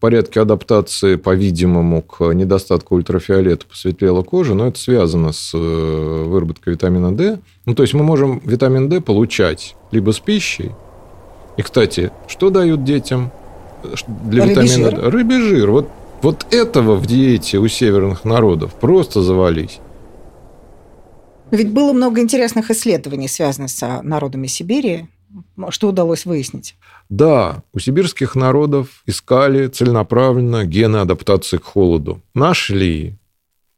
порядке 0.00 0.40
адаптации, 0.40 1.16
по-видимому, 1.16 2.02
к 2.02 2.24
недостатку 2.32 2.96
ультрафиолета 2.96 3.66
посветлела 3.66 4.22
кожа, 4.22 4.54
но 4.54 4.66
это 4.66 4.78
связано 4.78 5.32
с 5.32 5.52
э, 5.54 6.24
выработкой 6.26 6.72
витамина 6.72 7.14
D. 7.14 7.38
Ну, 7.66 7.74
то 7.74 7.82
есть 7.82 7.94
мы 7.94 8.02
можем 8.02 8.40
витамин 8.44 8.88
D 8.88 9.00
получать 9.00 9.76
либо 9.92 10.12
с 10.12 10.18
пищей. 10.18 10.72
И, 11.58 11.62
кстати, 11.62 12.10
что 12.26 12.50
дают 12.50 12.82
детям 12.82 13.30
для 14.08 14.44
Рыбий 14.44 14.50
витамина 14.50 14.90
жир? 14.90 15.00
D? 15.00 15.10
Рыбий 15.10 15.40
жир. 15.40 15.70
Вот, 15.70 15.88
вот 16.22 16.46
этого 16.50 16.96
в 16.96 17.06
диете 17.06 17.58
у 17.58 17.68
северных 17.68 18.24
народов 18.24 18.72
просто 18.74 19.20
завались. 19.20 19.80
Но 21.50 21.58
ведь 21.58 21.72
было 21.72 21.92
много 21.92 22.20
интересных 22.20 22.70
исследований, 22.70 23.28
связанных 23.28 23.70
с 23.70 24.00
народами 24.02 24.46
Сибири. 24.46 25.08
Что 25.70 25.88
удалось 25.88 26.24
выяснить? 26.24 26.76
Да, 27.08 27.62
у 27.72 27.78
сибирских 27.78 28.34
народов 28.34 29.02
искали 29.06 29.66
целенаправленно 29.66 30.64
гены 30.64 30.98
адаптации 30.98 31.58
к 31.58 31.64
холоду. 31.64 32.22
Нашли, 32.34 33.18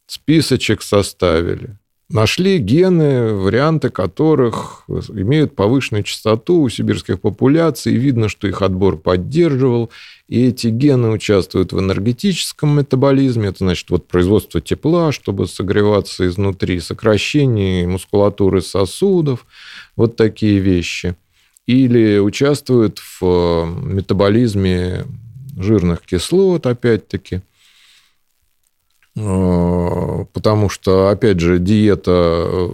списочек 0.07 0.83
составили. 0.83 1.77
Нашли 2.13 2.59
гены, 2.59 3.33
варианты 3.33 3.89
которых 3.89 4.85
имеют 4.87 5.57
повышенную 5.57 6.03
частоту 6.03 6.61
у 6.61 6.69
сибирских 6.69 7.23
популяций. 7.23 7.95
Видно, 7.95 8.29
что 8.29 8.47
их 8.47 8.61
отбор 8.61 8.99
поддерживал. 8.99 9.91
И 10.29 10.49
эти 10.49 10.67
гены 10.67 11.09
участвуют 11.09 11.73
в 11.73 11.81
энергетическом 11.81 12.77
метаболизме. 12.77 13.49
Это 13.49 13.65
значит 13.65 13.89
вот 13.89 14.09
производство 14.09 14.61
тепла, 14.61 15.11
чтобы 15.11 15.47
согреваться 15.47 16.27
изнутри, 16.27 16.81
сокращение 16.81 17.89
мускулатуры 17.89 18.61
сосудов. 18.61 19.47
Вот 19.97 20.17
такие 20.17 20.59
вещи 20.59 21.17
или 21.67 22.19
участвуют 22.19 22.99
в 22.99 23.23
э, 23.23 23.67
метаболизме 23.67 25.05
жирных 25.57 26.03
кислот, 26.03 26.67
опять-таки, 26.67 27.43
э, 29.17 30.25
потому 30.33 30.69
что, 30.69 31.09
опять 31.09 31.41
же, 31.41 31.59
диета 31.59 32.47
э, 32.47 32.69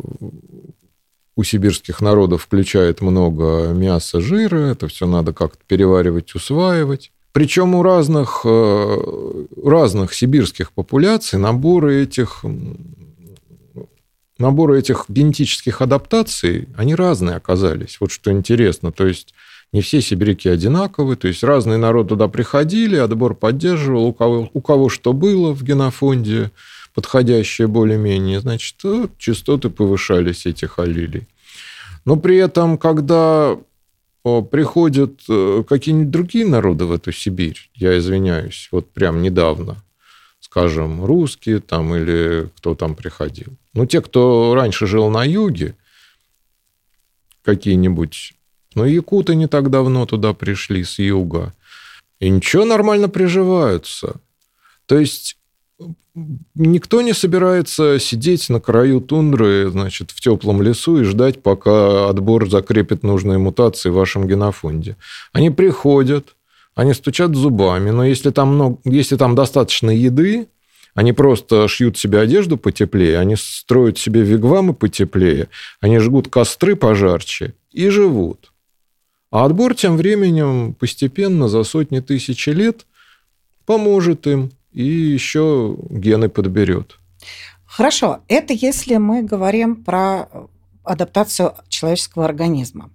у 1.37 1.43
сибирских 1.45 2.01
народов 2.01 2.43
включает 2.43 3.01
много 3.01 3.69
мяса, 3.69 4.21
жира, 4.21 4.59
это 4.59 4.89
все 4.89 5.07
надо 5.07 5.33
как-то 5.33 5.61
переваривать, 5.67 6.35
усваивать. 6.35 7.13
Причем 7.31 7.77
у 7.77 7.85
разных, 7.85 8.45
разных 8.45 10.15
сибирских 10.15 10.73
популяций 10.73 11.39
наборы 11.39 12.03
этих 12.03 12.45
наборы 14.39 14.79
этих 14.79 15.07
генетических 15.09 15.83
адаптаций, 15.83 16.69
они 16.77 16.95
разные 16.95 17.37
оказались. 17.37 17.99
Вот 18.01 18.13
что 18.13 18.31
интересно. 18.31 18.93
То 18.93 19.07
есть 19.07 19.35
не 19.73 19.81
все 19.81 20.01
сибиряки 20.01 20.49
одинаковые, 20.49 21.17
то 21.17 21.29
есть 21.29 21.43
разные 21.43 21.79
народы 21.79 22.11
туда 22.11 22.29
приходили, 22.29 22.97
отбор 22.97 23.35
поддерживал, 23.35 24.07
у 24.07 24.13
кого, 24.15 24.49
у 24.53 24.61
кого 24.61 24.89
что 24.89 25.13
было 25.13 25.53
в 25.53 25.63
генофонде, 25.63 26.51
подходящее 26.95 27.69
более-менее, 27.69 28.41
значит, 28.41 28.77
частоты 29.19 29.69
повышались 29.69 30.47
этих 30.47 30.79
аллелей. 30.79 31.29
Но 32.05 32.17
при 32.17 32.37
этом, 32.37 32.79
когда 32.79 33.59
приходят 34.51 35.21
э, 35.29 35.63
какие-нибудь 35.69 36.11
другие 36.11 36.47
народы 36.47 36.87
в 36.87 36.93
эту 36.93 37.13
Сибирь, 37.13 37.71
я 37.75 37.97
извиняюсь, 37.99 38.69
вот 38.73 38.91
прям 38.91 39.23
недавно, 39.23 39.77
скажем, 40.51 41.05
русские 41.05 41.61
там 41.61 41.95
или 41.95 42.49
кто 42.57 42.75
там 42.75 42.95
приходил. 42.95 43.49
Ну, 43.75 43.87
те, 43.87 44.01
кто 44.01 44.55
раньше 44.55 44.87
жил 44.87 45.11
на 45.11 45.25
юге, 45.25 45.75
какие-нибудь, 47.43 48.35
ну, 48.75 48.85
якуты 48.85 49.35
не 49.35 49.47
так 49.47 49.71
давно 49.71 50.07
туда 50.07 50.33
пришли 50.33 50.85
с 50.85 50.99
юга, 50.99 51.53
и 52.19 52.31
ничего, 52.31 52.65
нормально 52.65 53.09
приживаются. 53.09 54.17
То 54.87 54.99
есть 54.99 55.37
никто 56.55 57.03
не 57.03 57.13
собирается 57.13 57.99
сидеть 57.99 58.49
на 58.49 58.61
краю 58.61 59.01
тундры, 59.01 59.71
значит, 59.71 60.11
в 60.11 60.21
теплом 60.21 60.63
лесу 60.63 61.01
и 61.01 61.05
ждать, 61.05 61.43
пока 61.43 62.09
отбор 62.09 62.51
закрепит 62.51 63.03
нужные 63.03 63.39
мутации 63.39 63.91
в 63.91 63.95
вашем 63.95 64.27
генофонде. 64.27 64.97
Они 65.33 65.51
приходят, 65.51 66.35
они 66.79 66.95
стучат 66.95 67.35
зубами, 67.35 67.91
но 67.91 68.05
если 68.05 68.31
там, 68.31 68.55
много, 68.55 68.79
если 68.85 69.17
там 69.17 69.35
достаточно 69.35 69.91
еды, 69.91 70.47
они 70.95 71.13
просто 71.13 71.67
шьют 71.67 71.99
себе 71.99 72.21
одежду 72.21 72.57
потеплее, 72.57 73.19
они 73.19 73.35
строят 73.35 73.99
себе 73.99 74.23
вигвамы 74.23 74.75
потеплее, 74.75 75.49
они 75.81 75.99
жгут 75.99 76.29
костры 76.29 76.77
пожарче 76.77 77.55
и 77.73 77.89
живут. 77.89 78.53
А 79.33 79.45
отбор 79.45 79.75
тем 79.75 79.97
временем 79.97 80.73
постепенно 80.73 81.49
за 81.49 81.65
сотни 81.65 81.99
тысяч 81.99 82.47
лет 82.47 82.87
поможет 83.67 84.29
им 84.29 84.53
и 84.73 84.85
еще 84.85 85.77
гены 85.91 86.29
подберет. 86.29 87.01
Хорошо, 87.67 88.21
это 88.29 88.53
если 88.53 88.99
мы 88.99 89.25
говорим 89.25 89.83
про 89.83 90.29
адаптацию 90.85 91.55
человеческого 91.69 92.25
организма. 92.25 92.93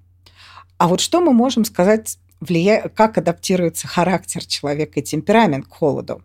А 0.77 0.87
вот 0.87 1.01
что 1.01 1.19
мы 1.19 1.33
можем 1.33 1.65
сказать 1.65 2.17
влия... 2.43 2.89
как 2.93 3.17
адаптируется 3.17 3.87
характер 3.87 4.45
человека 4.45 4.99
и 4.99 5.03
темперамент 5.03 5.67
к 5.67 5.73
холоду. 5.73 6.21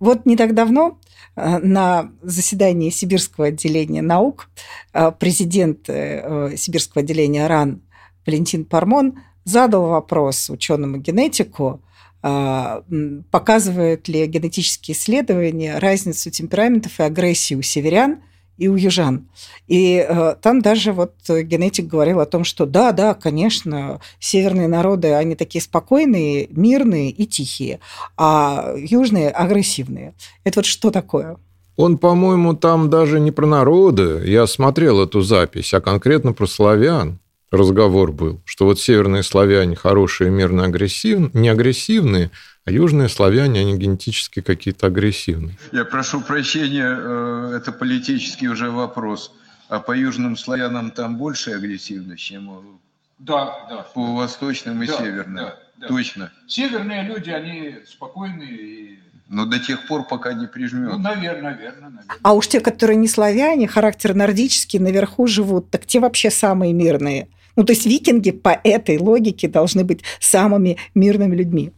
Вот 0.00 0.26
не 0.26 0.36
так 0.36 0.54
давно 0.54 0.98
э, 1.36 1.58
на 1.58 2.12
заседании 2.22 2.90
Сибирского 2.90 3.46
отделения 3.46 4.02
наук 4.02 4.48
э, 4.92 5.12
президент 5.18 5.88
э, 5.88 6.54
Сибирского 6.56 7.02
отделения 7.02 7.46
РАН 7.46 7.82
Валентин 8.26 8.64
Пармон 8.64 9.20
задал 9.44 9.88
вопрос 9.88 10.48
ученому-генетику, 10.48 11.82
показывают 12.22 14.06
ли 14.06 14.24
генетические 14.26 14.96
исследования 14.96 15.78
разницу 15.78 16.30
темпераментов 16.30 17.00
и 17.00 17.02
агрессии 17.02 17.56
у 17.56 17.62
северян 17.62 18.22
и 18.58 18.68
у 18.68 18.76
южан. 18.76 19.28
И 19.66 20.04
э, 20.06 20.36
там 20.40 20.62
даже 20.62 20.92
вот 20.92 21.14
генетик 21.28 21.86
говорил 21.86 22.20
о 22.20 22.26
том, 22.26 22.44
что 22.44 22.66
да, 22.66 22.92
да, 22.92 23.14
конечно, 23.14 24.00
северные 24.18 24.68
народы, 24.68 25.14
они 25.14 25.34
такие 25.34 25.62
спокойные, 25.62 26.48
мирные 26.50 27.10
и 27.10 27.26
тихие, 27.26 27.80
а 28.16 28.74
южные 28.76 29.30
агрессивные. 29.30 30.14
Это 30.44 30.60
вот 30.60 30.66
что 30.66 30.90
такое? 30.90 31.36
Он, 31.76 31.96
по-моему, 31.96 32.54
там 32.54 32.90
даже 32.90 33.18
не 33.18 33.30
про 33.30 33.46
народы. 33.46 34.22
Я 34.26 34.46
смотрел 34.46 35.02
эту 35.02 35.22
запись, 35.22 35.72
а 35.72 35.80
конкретно 35.80 36.32
про 36.32 36.46
славян 36.46 37.18
разговор 37.50 38.12
был, 38.12 38.40
что 38.44 38.64
вот 38.66 38.80
северные 38.80 39.22
славяне 39.22 39.76
хорошие, 39.76 40.30
мирно 40.30 40.64
агрессивные, 40.64 41.30
не 41.34 41.48
агрессивные, 41.48 42.30
а 42.64 42.70
южные 42.70 43.08
славяне, 43.08 43.60
они 43.60 43.76
генетически 43.76 44.40
какие-то 44.40 44.86
агрессивные. 44.86 45.56
Я 45.72 45.84
прошу 45.84 46.20
прощения, 46.20 46.96
э, 46.98 47.56
это 47.56 47.72
политический 47.72 48.48
уже 48.48 48.70
вопрос. 48.70 49.34
А 49.68 49.80
по 49.80 49.92
южным 49.92 50.36
славянам 50.36 50.90
там 50.90 51.16
больше 51.16 51.52
агрессивность, 51.52 52.22
чем 52.22 52.80
да, 53.18 53.66
да. 53.68 53.86
по 53.94 54.14
восточным 54.14 54.82
и 54.82 54.86
да, 54.86 54.98
северным? 54.98 55.36
Да, 55.36 55.58
да. 55.76 55.86
Точно. 55.88 56.32
Северные 56.46 57.04
люди, 57.04 57.30
они 57.30 57.76
спокойные 57.86 58.50
и 58.50 58.98
но 59.32 59.46
до 59.46 59.58
тех 59.58 59.86
пор, 59.86 60.06
пока 60.06 60.34
не 60.34 60.46
прижмет. 60.46 60.90
Ну, 60.90 60.98
наверное, 60.98 61.54
наверное, 61.54 61.88
наверное. 61.88 62.16
А 62.20 62.34
уж 62.34 62.48
те, 62.48 62.60
которые 62.60 62.96
не 62.96 63.08
славяне, 63.08 63.66
характер 63.66 64.14
нордический, 64.14 64.78
наверху 64.78 65.26
живут, 65.26 65.70
так 65.70 65.86
те 65.86 66.00
вообще 66.00 66.30
самые 66.30 66.74
мирные. 66.74 67.28
Ну, 67.56 67.64
то 67.64 67.72
есть 67.72 67.86
викинги 67.86 68.30
по 68.30 68.60
этой 68.62 68.98
логике 68.98 69.48
должны 69.48 69.84
быть 69.84 70.02
самыми 70.20 70.76
мирными 70.94 71.34
людьми. 71.34 71.72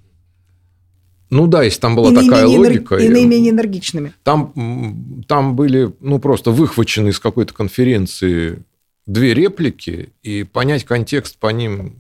Ну 1.35 1.49
да, 1.49 1.65
если 1.65 1.81
там 1.81 1.97
была 1.97 2.13
и 2.13 2.15
такая 2.15 2.47
логика. 2.47 2.95
И 2.95 3.09
наименее 3.09 3.51
энергичными. 3.51 4.15
Там, 4.23 5.25
там 5.27 5.57
были, 5.57 5.93
ну, 5.99 6.21
просто 6.21 6.53
выхвачены 6.53 7.09
из 7.09 7.19
какой-то 7.19 7.53
конференции 7.53 8.63
две 9.05 9.35
реплики, 9.35 10.13
и 10.23 10.45
понять 10.45 10.85
контекст 10.85 11.39
по 11.39 11.49
ним 11.49 11.99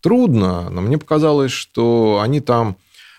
трудно, 0.00 0.68
но 0.68 0.80
мне 0.80 0.98
показалось, 0.98 1.52
что 1.52 2.18
они 2.20 2.40
там 2.40 2.76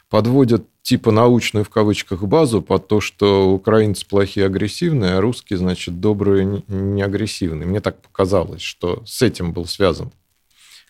подводят 0.10 0.66
типа 0.82 1.12
научную 1.12 1.64
в 1.64 1.70
кавычках 1.70 2.24
базу 2.24 2.62
под 2.62 2.90
то, 2.90 3.00
что 3.00 3.50
украинцы 3.50 4.06
плохие 4.06 4.46
агрессивные, 4.46 5.14
а 5.14 5.22
русские, 5.22 5.60
значит, 5.60 6.02
добрые 6.02 6.64
не 6.68 7.02
агрессивные. 7.02 7.66
Мне 7.66 7.80
так 7.80 8.02
показалось, 8.02 8.62
что 8.62 9.02
с 9.06 9.22
этим 9.22 9.54
был 9.54 9.66
связан 9.66 10.12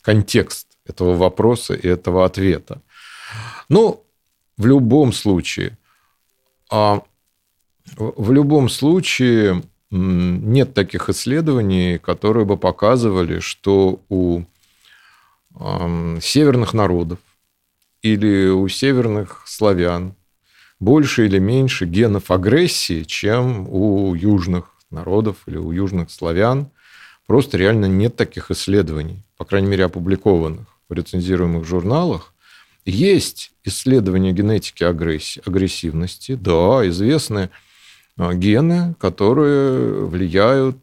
контекст 0.02 0.68
этого 0.84 1.16
вопроса 1.16 1.76
и 1.76 1.88
этого 1.88 2.26
ответа. 2.26 2.82
Ну, 3.70 4.04
в 4.58 4.66
любом 4.66 5.14
случае, 5.14 5.78
а 6.70 7.04
в 7.96 8.32
любом 8.32 8.70
случае 8.70 9.64
нет 9.90 10.74
таких 10.74 11.10
исследований, 11.10 11.98
которые 11.98 12.46
бы 12.46 12.58
показывали, 12.58 13.40
что 13.40 14.02
у 14.10 14.44
северных 16.20 16.74
народов 16.74 17.20
или 18.02 18.50
у 18.50 18.68
северных 18.68 19.44
славян 19.48 20.14
больше 20.80 21.26
или 21.26 21.40
меньше 21.40 21.86
генов 21.86 22.30
агрессии, 22.30 23.04
чем 23.04 23.68
у 23.70 24.14
южных 24.14 24.74
народов 24.92 25.38
или 25.48 25.58
у 25.58 25.72
южных 25.72 26.12
славян. 26.12 26.70
Просто 27.26 27.58
реально 27.58 27.86
нет 27.86 28.16
таких 28.16 28.52
исследований, 28.52 29.24
по 29.38 29.46
крайней 29.46 29.68
мере, 29.68 29.86
опубликованных 29.86 30.68
в 30.88 30.94
рецензируемых 30.94 31.66
журналах. 31.66 32.34
Есть 32.90 33.52
исследования 33.66 34.32
генетики 34.32 34.86
агрессии, 34.86 35.42
агрессивности, 35.46 36.36
да, 36.36 36.88
известны 36.88 37.50
а, 38.16 38.34
гены, 38.34 38.96
которые 38.98 40.06
влияют 40.06 40.78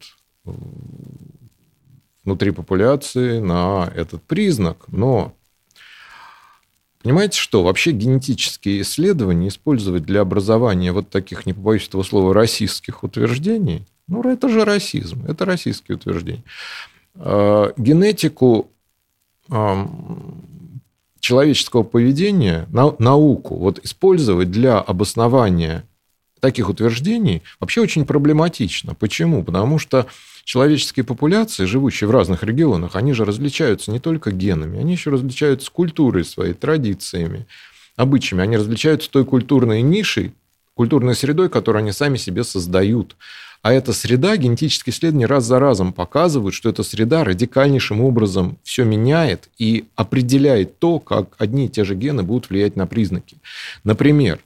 внутри 2.23 2.51
популяции 2.51 3.39
на 3.39 3.91
этот 3.97 4.23
признак, 4.23 4.85
но 4.89 5.35
Понимаете 7.03 7.39
что? 7.39 7.63
Вообще 7.63 7.91
генетические 7.93 8.81
исследования 8.81 9.49
использовать 9.49 10.05
для 10.05 10.23
образования 10.23 10.91
вот 10.91 11.11
таких, 11.11 11.45
не 11.45 11.53
побоюсь 11.53 11.87
этого 11.87 12.03
слова, 12.03 12.33
российских 12.33 13.03
утверждений, 13.03 13.87
ну, 14.09 14.23
это 14.23 14.49
же 14.49 14.65
расизм, 14.65 15.25
это 15.27 15.45
российские 15.45 15.97
утверждения. 15.97 16.45
А, 17.15 17.73
генетику 17.77 18.71
человеческого 21.25 21.85
поведения, 21.85 22.69
науку, 22.71 23.57
вот 23.57 23.83
использовать 23.83 24.51
для 24.51 24.79
обоснования 24.79 25.85
таких 26.41 26.69
утверждений 26.69 27.41
вообще 27.61 27.81
очень 27.81 28.05
проблематично. 28.05 28.95
Почему? 28.95 29.43
Потому 29.43 29.79
что 29.79 30.07
человеческие 30.45 31.03
популяции, 31.03 31.65
живущие 31.65 32.09
в 32.09 32.11
разных 32.11 32.43
регионах, 32.43 32.95
они 32.95 33.15
же 33.15 33.25
различаются 33.25 33.91
не 33.91 34.01
только 34.01 34.33
генами, 34.33 34.79
они 34.79 34.93
еще 34.93 35.09
различаются 35.09 35.71
культурой 35.71 36.27
своей, 36.27 36.53
традициями, 36.53 37.47
обычаями. 37.97 38.43
Они 38.43 38.59
различаются 38.59 39.11
той 39.11 39.25
культурной 39.25 39.81
нишей, 39.81 40.35
культурной 40.75 41.15
средой, 41.15 41.49
которую 41.49 41.81
они 41.81 41.93
сами 41.93 42.19
себе 42.19 42.45
создают. 42.45 43.17
А 43.65 43.73
эта 43.73 43.95
среда, 43.95 44.37
генетические 44.37 44.93
исследования 44.93 45.25
раз 45.25 45.45
за 45.45 45.59
разом 45.59 45.95
показывают, 45.95 46.55
что 46.55 46.69
эта 46.69 46.83
среда 46.83 47.25
радикальнейшим 47.25 48.03
образом 48.03 48.59
все 48.63 48.85
меняет 48.85 49.49
и 49.57 49.87
определяет 49.97 50.79
то, 50.79 50.99
как 51.01 51.35
одни 51.39 51.65
и 51.65 51.69
те 51.71 51.83
же 51.83 51.95
гены 51.95 52.23
будут 52.23 52.51
влиять 52.51 52.77
на 52.77 52.87
признаки. 52.87 53.39
Например, 53.83 54.39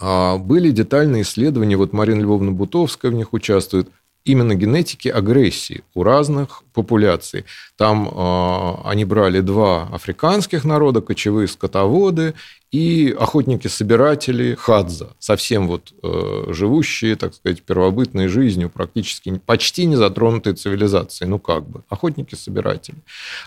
а, 0.00 0.36
были 0.36 0.72
детальные 0.72 1.22
исследования, 1.22 1.76
вот 1.76 1.92
Марина 1.92 2.22
Львовна 2.22 2.50
Бутовская 2.50 3.12
в 3.12 3.14
них 3.14 3.32
участвует, 3.32 3.88
именно 4.24 4.54
генетики 4.56 5.08
агрессии 5.08 5.82
у 5.94 6.02
разных 6.02 6.62
популяций. 6.74 7.44
Там 7.76 8.08
э, 8.08 8.74
они 8.84 9.04
брали 9.04 9.40
два 9.40 9.88
африканских 9.92 10.64
народа, 10.64 11.00
кочевые 11.00 11.48
скотоводы 11.48 12.34
и 12.70 13.16
охотники-собиратели 13.18 14.54
Хадза, 14.54 15.10
совсем 15.18 15.66
вот 15.66 15.92
э, 16.02 16.52
живущие, 16.52 17.16
так 17.16 17.34
сказать, 17.34 17.62
первобытной 17.62 18.28
жизнью, 18.28 18.68
практически 18.68 19.38
почти 19.38 19.86
не 19.86 19.96
затронутые 19.96 20.54
цивилизацией, 20.54 21.30
ну 21.30 21.38
как 21.38 21.66
бы, 21.66 21.82
охотники-собиратели. 21.88 22.98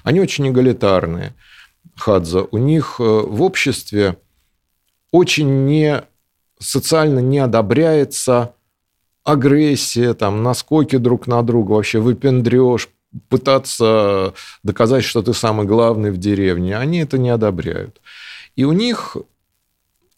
Они 0.04 0.20
очень 0.20 0.50
эгалитарные, 0.50 1.36
Хадза. 1.96 2.48
У 2.50 2.58
них 2.58 2.96
э, 3.00 3.04
в 3.04 3.44
обществе 3.44 4.18
очень 5.12 5.66
не 5.66 6.04
социально 6.60 7.20
не 7.20 7.40
одобряется 7.40 8.54
агрессия, 9.24 10.14
там, 10.16 10.42
наскоки 10.42 10.98
друг 10.98 11.28
на 11.28 11.44
друга, 11.44 11.74
вообще 11.74 12.00
выпендрешь, 12.00 12.90
пытаться 13.30 14.34
доказать, 14.64 15.04
что 15.04 15.22
ты 15.22 15.34
самый 15.34 15.66
главный 15.66 16.12
в 16.12 16.18
деревне, 16.18 16.78
они 16.78 17.00
это 17.00 17.18
не 17.18 17.30
одобряют. 17.30 18.02
И 18.56 18.64
у 18.64 18.72
них, 18.74 19.18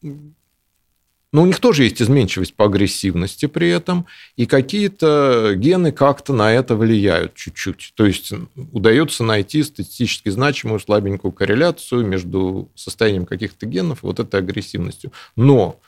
ну, 0.01 1.41
у 1.41 1.45
них 1.45 1.59
тоже 1.59 1.83
есть 1.83 2.01
изменчивость 2.01 2.55
по 2.55 2.65
агрессивности 2.65 3.45
при 3.45 3.69
этом, 3.69 4.05
и 4.35 4.45
какие-то 4.45 5.53
гены 5.55 5.91
как-то 5.91 6.33
на 6.33 6.51
это 6.51 6.75
влияют 6.75 7.35
чуть-чуть. 7.35 7.93
То 7.95 8.05
есть 8.05 8.33
удается 8.71 9.23
найти 9.23 9.63
статистически 9.63 10.29
значимую 10.29 10.79
слабенькую 10.79 11.31
корреляцию 11.31 12.05
между 12.05 12.69
состоянием 12.75 13.25
каких-то 13.25 13.65
генов 13.65 14.03
и 14.03 14.07
вот 14.07 14.19
этой 14.19 14.39
агрессивностью. 14.39 15.11
Но 15.35 15.79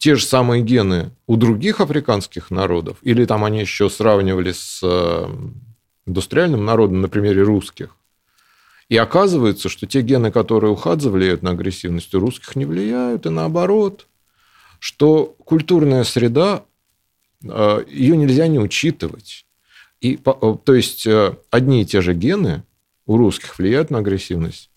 те 0.00 0.14
же 0.14 0.24
самые 0.24 0.62
гены 0.62 1.10
у 1.26 1.36
других 1.36 1.80
африканских 1.80 2.50
народов, 2.50 2.96
или 3.02 3.26
там 3.26 3.44
они 3.44 3.60
еще 3.60 3.90
сравнивали 3.90 4.52
с 4.52 4.80
э, 4.82 5.28
индустриальным 6.06 6.64
народом 6.64 7.02
на 7.02 7.08
примере 7.08 7.42
русских, 7.42 7.94
И 8.90 8.96
оказывается, 8.96 9.68
что 9.68 9.86
те 9.86 10.02
гены, 10.02 10.32
которые 10.32 10.72
у 10.72 10.74
Хадзе 10.74 11.10
влияют 11.10 11.42
на 11.42 11.52
агрессивность, 11.52 12.12
у 12.12 12.18
русских 12.18 12.56
не 12.56 12.64
влияют, 12.64 13.24
и 13.24 13.30
наоборот. 13.30 14.08
Что 14.80 15.36
культурная 15.44 16.02
среда, 16.02 16.64
э, 17.44 17.84
ее 17.88 18.16
нельзя 18.16 18.48
не 18.48 18.58
учитывать. 18.58 19.46
И, 20.00 20.18
э, 20.24 20.56
то 20.64 20.74
есть, 20.74 21.06
э, 21.06 21.36
одни 21.50 21.82
и 21.82 21.86
те 21.86 22.00
же 22.00 22.14
гены 22.14 22.64
у 23.06 23.16
русских 23.16 23.58
влияют 23.58 23.90
на 23.90 23.98
агрессивность, 23.98 24.70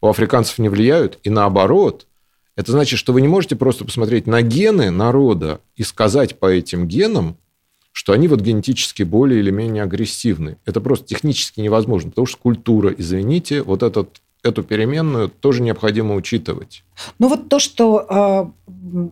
у 0.00 0.08
африканцев 0.08 0.58
не 0.58 0.70
влияют, 0.70 1.18
и 1.22 1.28
наоборот. 1.28 2.06
Это 2.56 2.72
значит, 2.72 2.98
что 2.98 3.12
вы 3.12 3.20
не 3.20 3.28
можете 3.28 3.54
просто 3.54 3.84
посмотреть 3.84 4.26
на 4.26 4.40
гены 4.40 4.90
народа 4.90 5.60
и 5.76 5.82
сказать 5.82 6.38
по 6.38 6.46
этим 6.46 6.88
генам, 6.88 7.36
что 7.98 8.12
они 8.12 8.28
вот 8.28 8.40
генетически 8.42 9.02
более 9.02 9.40
или 9.40 9.50
менее 9.50 9.82
агрессивны. 9.82 10.58
Это 10.64 10.80
просто 10.80 11.04
технически 11.06 11.58
невозможно, 11.58 12.10
потому 12.10 12.28
что 12.28 12.38
культура, 12.38 12.94
извините, 12.96 13.60
вот 13.64 13.82
этот, 13.82 14.22
эту 14.44 14.62
переменную 14.62 15.28
тоже 15.28 15.62
необходимо 15.62 16.14
учитывать. 16.14 16.84
Ну 17.18 17.26
вот 17.26 17.48
то, 17.48 17.58
что 17.58 18.52
э, 18.78 19.08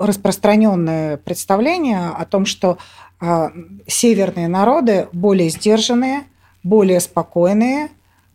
распространенное 0.00 1.18
представление 1.18 2.08
о 2.08 2.24
том, 2.24 2.46
что 2.46 2.78
э, 3.20 3.48
северные 3.86 4.48
народы 4.48 5.06
более 5.12 5.48
сдержанные, 5.48 6.24
более 6.64 6.98
спокойные, 6.98 7.90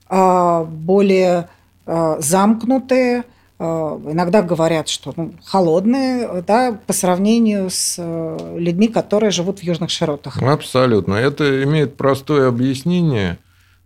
э, 0.09 0.63
более 0.63 1.49
э, 1.85 2.15
замкнутые, 2.19 3.25
иногда 3.59 4.41
говорят, 4.41 4.89
что 4.89 5.13
ну, 5.15 5.33
холодные, 5.45 6.43
да, 6.45 6.77
по 6.85 6.93
сравнению 6.93 7.69
с 7.69 7.95
э, 7.97 8.57
людьми, 8.57 8.87
которые 8.89 9.31
живут 9.31 9.59
в 9.59 9.63
южных 9.63 9.89
широтах. 9.89 10.41
Абсолютно. 10.41 11.13
Это 11.13 11.63
имеет 11.63 11.95
простое 11.95 12.49
объяснение, 12.49 13.37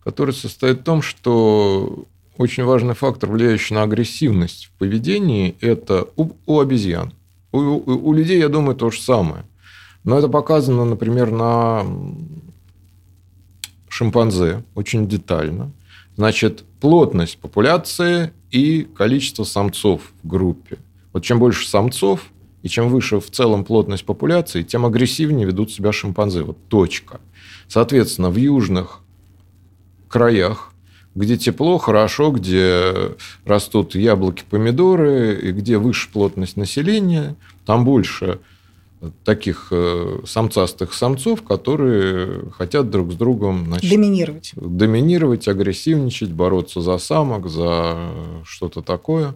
которое 0.03 0.33
состоит 0.33 0.79
в 0.79 0.83
том, 0.83 1.01
что 1.01 2.05
очень 2.37 2.63
важный 2.63 2.95
фактор, 2.95 3.29
влияющий 3.29 3.75
на 3.75 3.83
агрессивность 3.83 4.65
в 4.65 4.71
поведении, 4.79 5.55
это 5.61 6.07
у, 6.15 6.31
у 6.45 6.59
обезьян. 6.59 7.13
У, 7.51 7.59
у, 7.59 8.09
у 8.09 8.13
людей, 8.13 8.39
я 8.39 8.49
думаю, 8.49 8.75
то 8.75 8.89
же 8.89 9.01
самое. 9.01 9.43
Но 10.03 10.17
это 10.17 10.29
показано, 10.29 10.85
например, 10.85 11.31
на 11.31 11.85
шимпанзе 13.89 14.63
очень 14.73 15.07
детально. 15.07 15.71
Значит, 16.19 16.65
плотность 16.81 17.37
популяции 17.37 18.33
и 18.51 18.81
количество 18.81 19.45
самцов 19.45 20.01
в 20.21 20.27
группе. 20.27 20.77
Вот 21.13 21.23
чем 21.23 21.39
больше 21.39 21.65
самцов, 21.65 22.33
и 22.61 22.67
чем 22.67 22.89
выше 22.89 23.21
в 23.21 23.31
целом 23.31 23.63
плотность 23.63 24.03
популяции, 24.03 24.63
тем 24.63 24.85
агрессивнее 24.85 25.47
ведут 25.47 25.71
себя 25.71 25.93
шимпанзе. 25.93 26.41
Вот 26.43 26.57
точка. 26.67 27.21
Соответственно, 27.69 28.29
в 28.29 28.35
южных 28.35 28.99
краях, 30.09 30.73
где 31.15 31.37
тепло, 31.37 31.77
хорошо, 31.77 32.31
где 32.31 33.15
растут 33.45 33.95
яблоки, 33.95 34.43
помидоры, 34.49 35.39
и 35.41 35.53
где 35.53 35.77
выше 35.77 36.09
плотность 36.11 36.57
населения, 36.57 37.37
там 37.65 37.85
больше 37.85 38.39
таких 39.23 39.67
э, 39.71 40.19
самцастых 40.25 40.93
самцов, 40.93 41.43
которые 41.43 42.49
хотят 42.51 42.89
друг 42.89 43.13
с 43.13 43.15
другом 43.15 43.65
значит, 43.67 43.89
доминировать. 43.89 44.51
доминировать, 44.55 45.47
агрессивничать, 45.47 46.31
бороться 46.31 46.81
за 46.81 46.97
самок, 46.97 47.47
за 47.47 48.11
что-то 48.43 48.81
такое. 48.81 49.35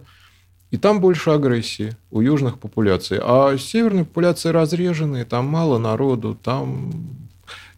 И 0.70 0.76
там 0.76 1.00
больше 1.00 1.30
агрессии 1.30 1.96
у 2.10 2.20
южных 2.20 2.58
популяций. 2.58 3.18
А 3.22 3.56
северные 3.56 4.04
популяции 4.04 4.48
разреженные, 4.50 5.24
там 5.24 5.46
мало 5.46 5.78
народу, 5.78 6.36
там 6.42 6.90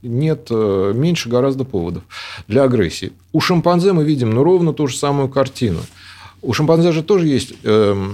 нет, 0.02 0.48
э, 0.50 0.92
меньше 0.94 1.28
гораздо 1.28 1.64
поводов 1.64 2.02
для 2.48 2.64
агрессии. 2.64 3.12
У 3.32 3.40
шимпанзе 3.40 3.92
мы 3.92 4.04
видим 4.04 4.30
ну, 4.30 4.42
ровно 4.42 4.72
ту 4.72 4.88
же 4.88 4.96
самую 4.96 5.28
картину. 5.28 5.80
У 6.42 6.52
шимпанзе 6.52 6.92
же 6.92 7.02
тоже 7.02 7.28
есть 7.28 7.54
э, 7.62 8.10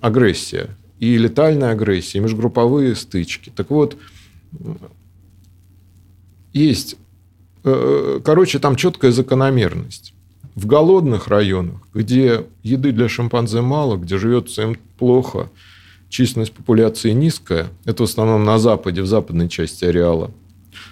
агрессия 0.00 0.70
и 1.02 1.18
летальная 1.18 1.72
агрессия, 1.72 2.18
и 2.18 2.20
межгрупповые 2.20 2.94
стычки. 2.94 3.50
Так 3.56 3.70
вот, 3.70 3.96
есть, 6.52 6.94
э, 7.64 8.20
короче, 8.24 8.60
там 8.60 8.76
четкая 8.76 9.10
закономерность. 9.10 10.14
В 10.54 10.66
голодных 10.66 11.26
районах, 11.26 11.80
где 11.92 12.46
еды 12.62 12.92
для 12.92 13.08
шимпанзе 13.08 13.62
мало, 13.62 13.96
где 13.96 14.16
живется 14.16 14.62
им 14.62 14.76
плохо, 14.96 15.50
численность 16.08 16.52
популяции 16.52 17.10
низкая, 17.10 17.66
это 17.84 18.04
в 18.04 18.08
основном 18.08 18.44
на 18.44 18.60
западе, 18.60 19.02
в 19.02 19.06
западной 19.08 19.48
части 19.48 19.84
ареала 19.84 20.30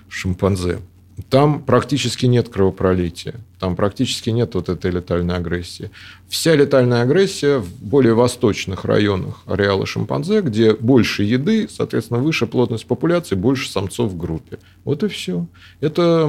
шимпанзе, 0.09 0.81
там 1.29 1.63
практически 1.63 2.27
нет 2.27 2.49
кровопролития. 2.49 3.35
Там 3.59 3.77
практически 3.77 4.31
нет 4.31 4.55
вот 4.55 4.69
этой 4.69 4.91
летальной 4.91 5.37
агрессии. 5.37 5.91
Вся 6.29 6.55
летальная 6.55 7.03
агрессия 7.03 7.59
в 7.59 7.83
более 7.83 8.15
восточных 8.15 8.85
районах 8.85 9.43
ареала 9.47 9.87
шимпанзе, 9.87 10.41
где 10.41 10.75
больше 10.75 11.25
еды, 11.25 11.69
соответственно, 11.69 12.21
выше 12.21 12.47
плотность 12.47 12.87
популяции, 12.87 13.35
больше 13.35 13.69
самцов 13.69 14.13
в 14.13 14.17
группе. 14.17 14.59
Вот 14.85 15.03
и 15.03 15.09
все. 15.09 15.47
Это 15.81 16.27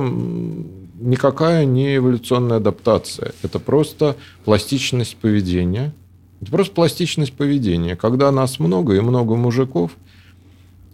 никакая 1.00 1.66
не 1.66 1.98
эволюционная 1.98 2.58
адаптация. 2.58 3.34
Это 3.44 3.60
просто 3.60 4.18
пластичность 4.44 5.16
поведения. 5.18 5.94
Это 6.42 6.52
просто 6.52 6.74
пластичность 6.74 7.34
поведения. 7.34 7.96
Когда 7.96 8.32
нас 8.32 8.60
много 8.60 8.96
и 8.96 9.00
много 9.00 9.36
мужиков, 9.36 9.92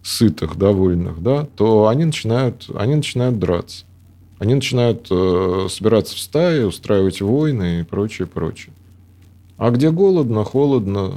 сытых, 0.07 0.57
довольных, 0.57 1.21
да, 1.21 1.47
то 1.57 1.87
они 1.87 2.05
начинают, 2.05 2.69
они 2.75 2.95
начинают 2.95 3.39
драться. 3.39 3.85
Они 4.39 4.53
начинают 4.53 5.07
э, 5.11 5.67
собираться 5.69 6.15
в 6.15 6.19
стаи, 6.19 6.63
устраивать 6.63 7.21
войны 7.21 7.81
и 7.81 7.83
прочее, 7.83 8.25
прочее. 8.27 8.73
А 9.57 9.69
где 9.71 9.91
голодно, 9.91 10.45
холодно, 10.45 11.15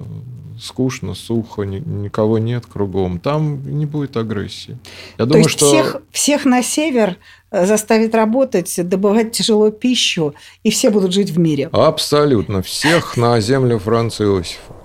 скучно, 0.60 1.14
сухо, 1.14 1.62
ни, 1.62 1.78
никого 1.78 2.38
нет 2.38 2.66
кругом, 2.66 3.20
там 3.20 3.78
не 3.78 3.86
будет 3.86 4.16
агрессии. 4.16 4.78
Я 5.18 5.24
То 5.24 5.26
думаю, 5.26 5.44
есть 5.44 5.50
что... 5.50 5.66
всех, 5.66 6.02
всех 6.10 6.44
на 6.44 6.62
север 6.62 7.16
э, 7.52 7.66
заставить 7.66 8.12
работать, 8.12 8.74
добывать 8.88 9.30
тяжело 9.30 9.70
пищу, 9.70 10.34
и 10.64 10.70
все 10.70 10.90
будут 10.90 11.12
жить 11.12 11.30
в 11.30 11.38
мире. 11.38 11.68
Абсолютно. 11.70 12.62
Всех 12.62 13.16
на 13.16 13.38
землю 13.40 13.78
Франца 13.78 14.24
Иосифа. 14.24 14.79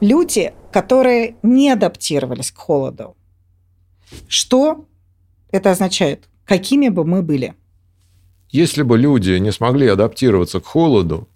Люди, 0.00 0.52
которые 0.72 1.36
не 1.42 1.70
адаптировались 1.70 2.50
к 2.50 2.58
холоду. 2.58 3.16
Что 4.28 4.86
это 5.50 5.70
означает? 5.70 6.28
Какими 6.44 6.88
бы 6.88 7.04
мы 7.04 7.22
были? 7.22 7.54
Если 8.50 8.82
бы 8.82 8.98
люди 8.98 9.32
не 9.38 9.52
смогли 9.52 9.86
адаптироваться 9.86 10.60
к 10.60 10.66
холоду, 10.66 11.28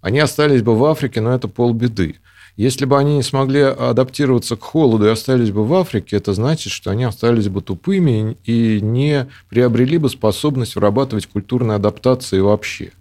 они 0.00 0.18
остались 0.18 0.62
бы 0.62 0.76
в 0.76 0.84
Африке, 0.84 1.20
но 1.20 1.32
это 1.32 1.48
полбеды. 1.48 2.16
Если 2.56 2.84
бы 2.84 2.98
они 2.98 3.16
не 3.16 3.22
смогли 3.22 3.62
адаптироваться 3.62 4.56
к 4.56 4.62
холоду 4.62 5.06
и 5.06 5.10
остались 5.10 5.50
бы 5.50 5.64
в 5.64 5.74
Африке, 5.74 6.16
это 6.16 6.34
значит, 6.34 6.72
что 6.72 6.90
они 6.90 7.04
остались 7.04 7.48
бы 7.48 7.62
тупыми 7.62 8.36
и 8.44 8.80
не 8.80 9.28
приобрели 9.48 9.98
бы 9.98 10.08
способность 10.08 10.76
вырабатывать 10.76 11.26
культурные 11.26 11.76
адаптации 11.76 12.38
вообще. 12.38 12.92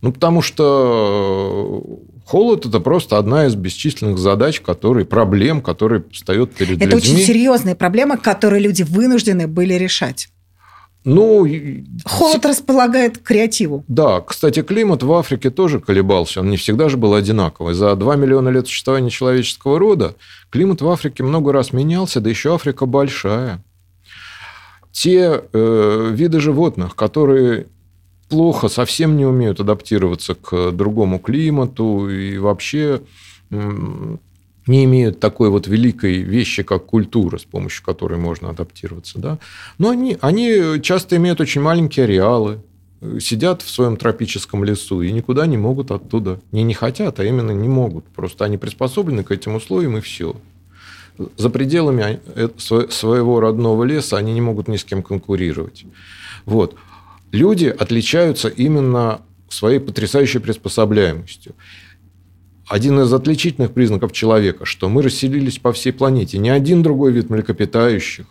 Ну, 0.00 0.12
потому 0.12 0.40
что 0.40 1.84
холод– 2.30 2.64
это 2.66 2.78
просто 2.78 3.18
одна 3.18 3.46
из 3.46 3.56
бесчисленных 3.56 4.18
задач, 4.18 4.60
которые, 4.60 5.04
проблем, 5.04 5.60
которые 5.60 6.04
встает 6.12 6.54
перед 6.54 6.76
это 6.76 6.84
людьми. 6.84 6.86
Это 6.86 6.96
очень 6.96 7.26
серьезные 7.26 7.74
проблемы, 7.74 8.18
которые 8.18 8.62
люди 8.62 8.84
вынуждены 8.84 9.48
были 9.48 9.74
решать. 9.74 10.28
Ну, 11.02 11.48
Холод 12.04 12.44
располагает 12.44 13.18
к 13.18 13.22
креативу. 13.22 13.84
Да, 13.88 14.20
кстати, 14.20 14.62
климат 14.62 15.02
в 15.02 15.12
Африке 15.12 15.50
тоже 15.50 15.80
колебался. 15.80 16.40
Он 16.40 16.50
не 16.50 16.56
всегда 16.56 16.88
же 16.88 16.98
был 16.98 17.14
одинаковый. 17.14 17.74
За 17.74 17.96
2 17.96 18.16
миллиона 18.16 18.50
лет 18.50 18.66
существования 18.66 19.10
человеческого 19.10 19.78
рода 19.78 20.14
климат 20.50 20.82
в 20.82 20.88
Африке 20.88 21.24
много 21.24 21.52
раз 21.52 21.72
менялся, 21.72 22.20
да 22.20 22.30
еще 22.30 22.54
Африка 22.54 22.86
большая. 22.86 23.64
Те 24.92 25.42
э, 25.52 26.10
виды 26.12 26.38
животных, 26.38 26.94
которые 26.94 27.66
плохо, 28.30 28.68
совсем 28.68 29.16
не 29.16 29.26
умеют 29.26 29.60
адаптироваться 29.60 30.34
к 30.34 30.70
другому 30.70 31.18
климату 31.18 32.08
и 32.08 32.38
вообще 32.38 33.02
не 33.50 34.84
имеют 34.84 35.20
такой 35.20 35.50
вот 35.50 35.66
великой 35.66 36.18
вещи, 36.18 36.62
как 36.62 36.86
культура, 36.86 37.38
с 37.38 37.44
помощью 37.44 37.84
которой 37.84 38.18
можно 38.18 38.50
адаптироваться. 38.50 39.18
Да? 39.18 39.38
Но 39.78 39.90
они, 39.90 40.16
они 40.20 40.80
часто 40.80 41.16
имеют 41.16 41.40
очень 41.40 41.60
маленькие 41.60 42.04
ареалы, 42.04 42.60
сидят 43.18 43.62
в 43.62 43.68
своем 43.68 43.96
тропическом 43.96 44.62
лесу 44.62 45.02
и 45.02 45.10
никуда 45.10 45.46
не 45.46 45.56
могут 45.56 45.90
оттуда. 45.90 46.40
Не 46.52 46.62
не 46.62 46.74
хотят, 46.74 47.18
а 47.18 47.24
именно 47.24 47.50
не 47.50 47.68
могут. 47.68 48.04
Просто 48.06 48.44
они 48.44 48.58
приспособлены 48.58 49.24
к 49.24 49.32
этим 49.32 49.56
условиям, 49.56 49.96
и 49.96 50.00
все. 50.00 50.36
За 51.36 51.50
пределами 51.50 52.20
э, 52.34 52.48
своего 52.58 53.40
родного 53.40 53.84
леса 53.84 54.16
они 54.18 54.32
не 54.32 54.40
могут 54.40 54.68
ни 54.68 54.76
с 54.76 54.84
кем 54.84 55.02
конкурировать. 55.02 55.84
Вот 56.46 56.76
люди 57.32 57.66
отличаются 57.66 58.48
именно 58.48 59.22
своей 59.48 59.80
потрясающей 59.80 60.40
приспособляемостью. 60.40 61.54
один 62.68 63.00
из 63.00 63.12
отличительных 63.12 63.72
признаков 63.72 64.12
человека, 64.12 64.64
что 64.64 64.88
мы 64.88 65.02
расселились 65.02 65.58
по 65.58 65.72
всей 65.72 65.92
планете. 65.92 66.38
Ни 66.38 66.48
один 66.48 66.84
другой 66.84 67.10
вид 67.10 67.28
млекопитающих 67.28 68.26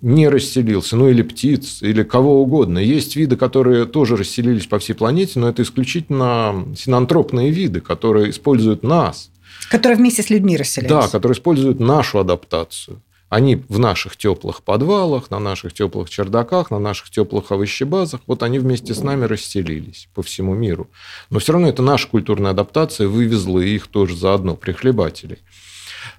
не 0.00 0.28
расселился, 0.28 0.96
ну 0.96 1.08
или 1.08 1.22
птиц, 1.22 1.82
или 1.82 2.02
кого 2.02 2.42
угодно. 2.42 2.78
Есть 2.78 3.16
виды, 3.16 3.36
которые 3.36 3.84
тоже 3.84 4.16
расселились 4.16 4.66
по 4.66 4.78
всей 4.78 4.94
планете, 4.94 5.38
но 5.38 5.48
это 5.48 5.62
исключительно 5.62 6.66
синантропные 6.76 7.50
виды, 7.50 7.80
которые 7.80 8.30
используют 8.30 8.82
нас. 8.82 9.30
Которые 9.70 9.98
вместе 9.98 10.22
с 10.22 10.30
людьми 10.30 10.56
расселились. 10.56 10.90
Да, 10.90 11.06
которые 11.06 11.36
используют 11.36 11.78
нашу 11.78 12.18
адаптацию. 12.18 13.02
Они 13.30 13.62
в 13.68 13.78
наших 13.78 14.16
теплых 14.16 14.64
подвалах, 14.64 15.30
на 15.30 15.38
наших 15.38 15.72
теплых 15.72 16.10
чердаках, 16.10 16.72
на 16.72 16.80
наших 16.80 17.10
теплых 17.10 17.52
овощебазах, 17.52 18.20
вот 18.26 18.42
они 18.42 18.58
вместе 18.58 18.92
с 18.92 19.04
нами 19.04 19.24
расселились 19.24 20.08
по 20.14 20.22
всему 20.24 20.56
миру. 20.56 20.90
Но 21.30 21.38
все 21.38 21.52
равно 21.52 21.68
это 21.68 21.80
наша 21.80 22.08
культурная 22.08 22.50
адаптация 22.50 23.06
вывезла 23.06 23.60
их 23.60 23.86
тоже 23.86 24.16
заодно, 24.16 24.56
прихлебателей. 24.56 25.38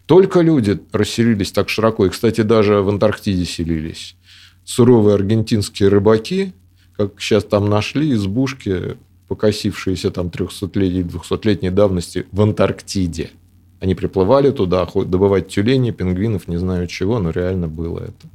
Только 0.06 0.40
люди 0.40 0.80
расселились 0.94 1.52
так 1.52 1.68
широко, 1.68 2.06
и, 2.06 2.10
кстати, 2.10 2.42
даже 2.42 2.82
в 2.82 2.88
Антарктиде 2.88 3.44
селились. 3.44 4.16
Суровые 4.64 5.16
аргентинские 5.16 5.90
рыбаки, 5.90 6.54
как 6.96 7.20
сейчас 7.20 7.44
там 7.44 7.70
нашли 7.70 8.14
избушки, 8.14 8.96
покосившиеся 9.28 10.12
там 10.12 10.28
300-летней, 10.28 11.02
200-летней 11.02 11.72
давности 11.72 12.26
в 12.32 12.42
Антарктиде– 12.42 13.32
они 13.82 13.96
приплывали 13.96 14.52
туда 14.52 14.86
добывать 14.86 15.50
тюленей, 15.50 15.92
пингвинов, 15.92 16.48
не 16.48 16.58
знаю 16.58 16.86
чего, 16.88 17.18
но 17.18 17.32
реально 17.32 17.68
было 17.68 18.00
это. 18.00 18.28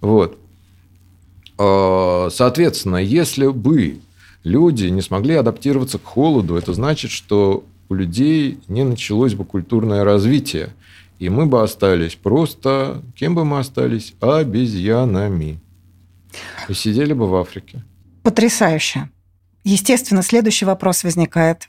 Вот. 0.00 0.38
А, 1.58 2.28
соответственно, 2.30 2.96
если 2.96 3.48
бы 3.48 3.98
люди 4.44 4.86
не 4.86 5.02
смогли 5.02 5.34
адаптироваться 5.34 5.98
к 5.98 6.04
холоду, 6.04 6.54
это 6.54 6.72
значит, 6.74 7.10
что 7.10 7.64
у 7.88 7.94
людей 7.94 8.60
не 8.68 8.84
началось 8.84 9.34
бы 9.34 9.44
культурное 9.44 10.04
развитие. 10.04 10.70
И 11.18 11.28
мы 11.28 11.46
бы 11.46 11.60
остались 11.60 12.14
просто... 12.14 13.02
Кем 13.16 13.34
бы 13.34 13.44
мы 13.44 13.58
остались? 13.58 14.14
Обезьянами. 14.20 15.58
И 16.68 16.74
сидели 16.74 17.14
бы 17.14 17.26
в 17.26 17.34
Африке. 17.34 17.82
Потрясающе. 18.22 19.10
Естественно, 19.64 20.22
следующий 20.22 20.66
вопрос 20.66 21.02
возникает. 21.02 21.68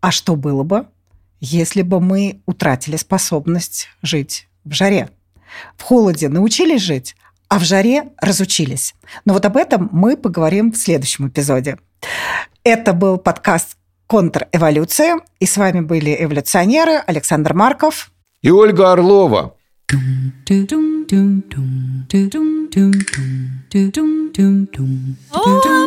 А 0.00 0.12
что 0.12 0.36
было 0.36 0.62
бы, 0.62 0.86
если 1.44 1.82
бы 1.82 2.00
мы 2.00 2.40
утратили 2.46 2.96
способность 2.96 3.88
жить 4.02 4.48
в 4.64 4.72
жаре. 4.72 5.10
В 5.76 5.82
холоде 5.82 6.28
научились 6.28 6.80
жить, 6.80 7.14
а 7.48 7.58
в 7.58 7.64
жаре 7.64 8.04
разучились. 8.20 8.94
Но 9.24 9.34
вот 9.34 9.44
об 9.44 9.56
этом 9.56 9.90
мы 9.92 10.16
поговорим 10.16 10.72
в 10.72 10.76
следующем 10.76 11.28
эпизоде. 11.28 11.78
Это 12.64 12.94
был 12.94 13.18
подкаст 13.18 13.76
«Контрэволюция», 14.06 15.20
и 15.38 15.46
с 15.46 15.56
вами 15.56 15.80
были 15.80 16.16
эволюционеры 16.18 16.96
Александр 17.06 17.52
Марков 17.52 18.10
и 18.42 18.50
Ольга 18.50 18.92
Орлова. 18.92 19.56
Oh, 25.32 25.84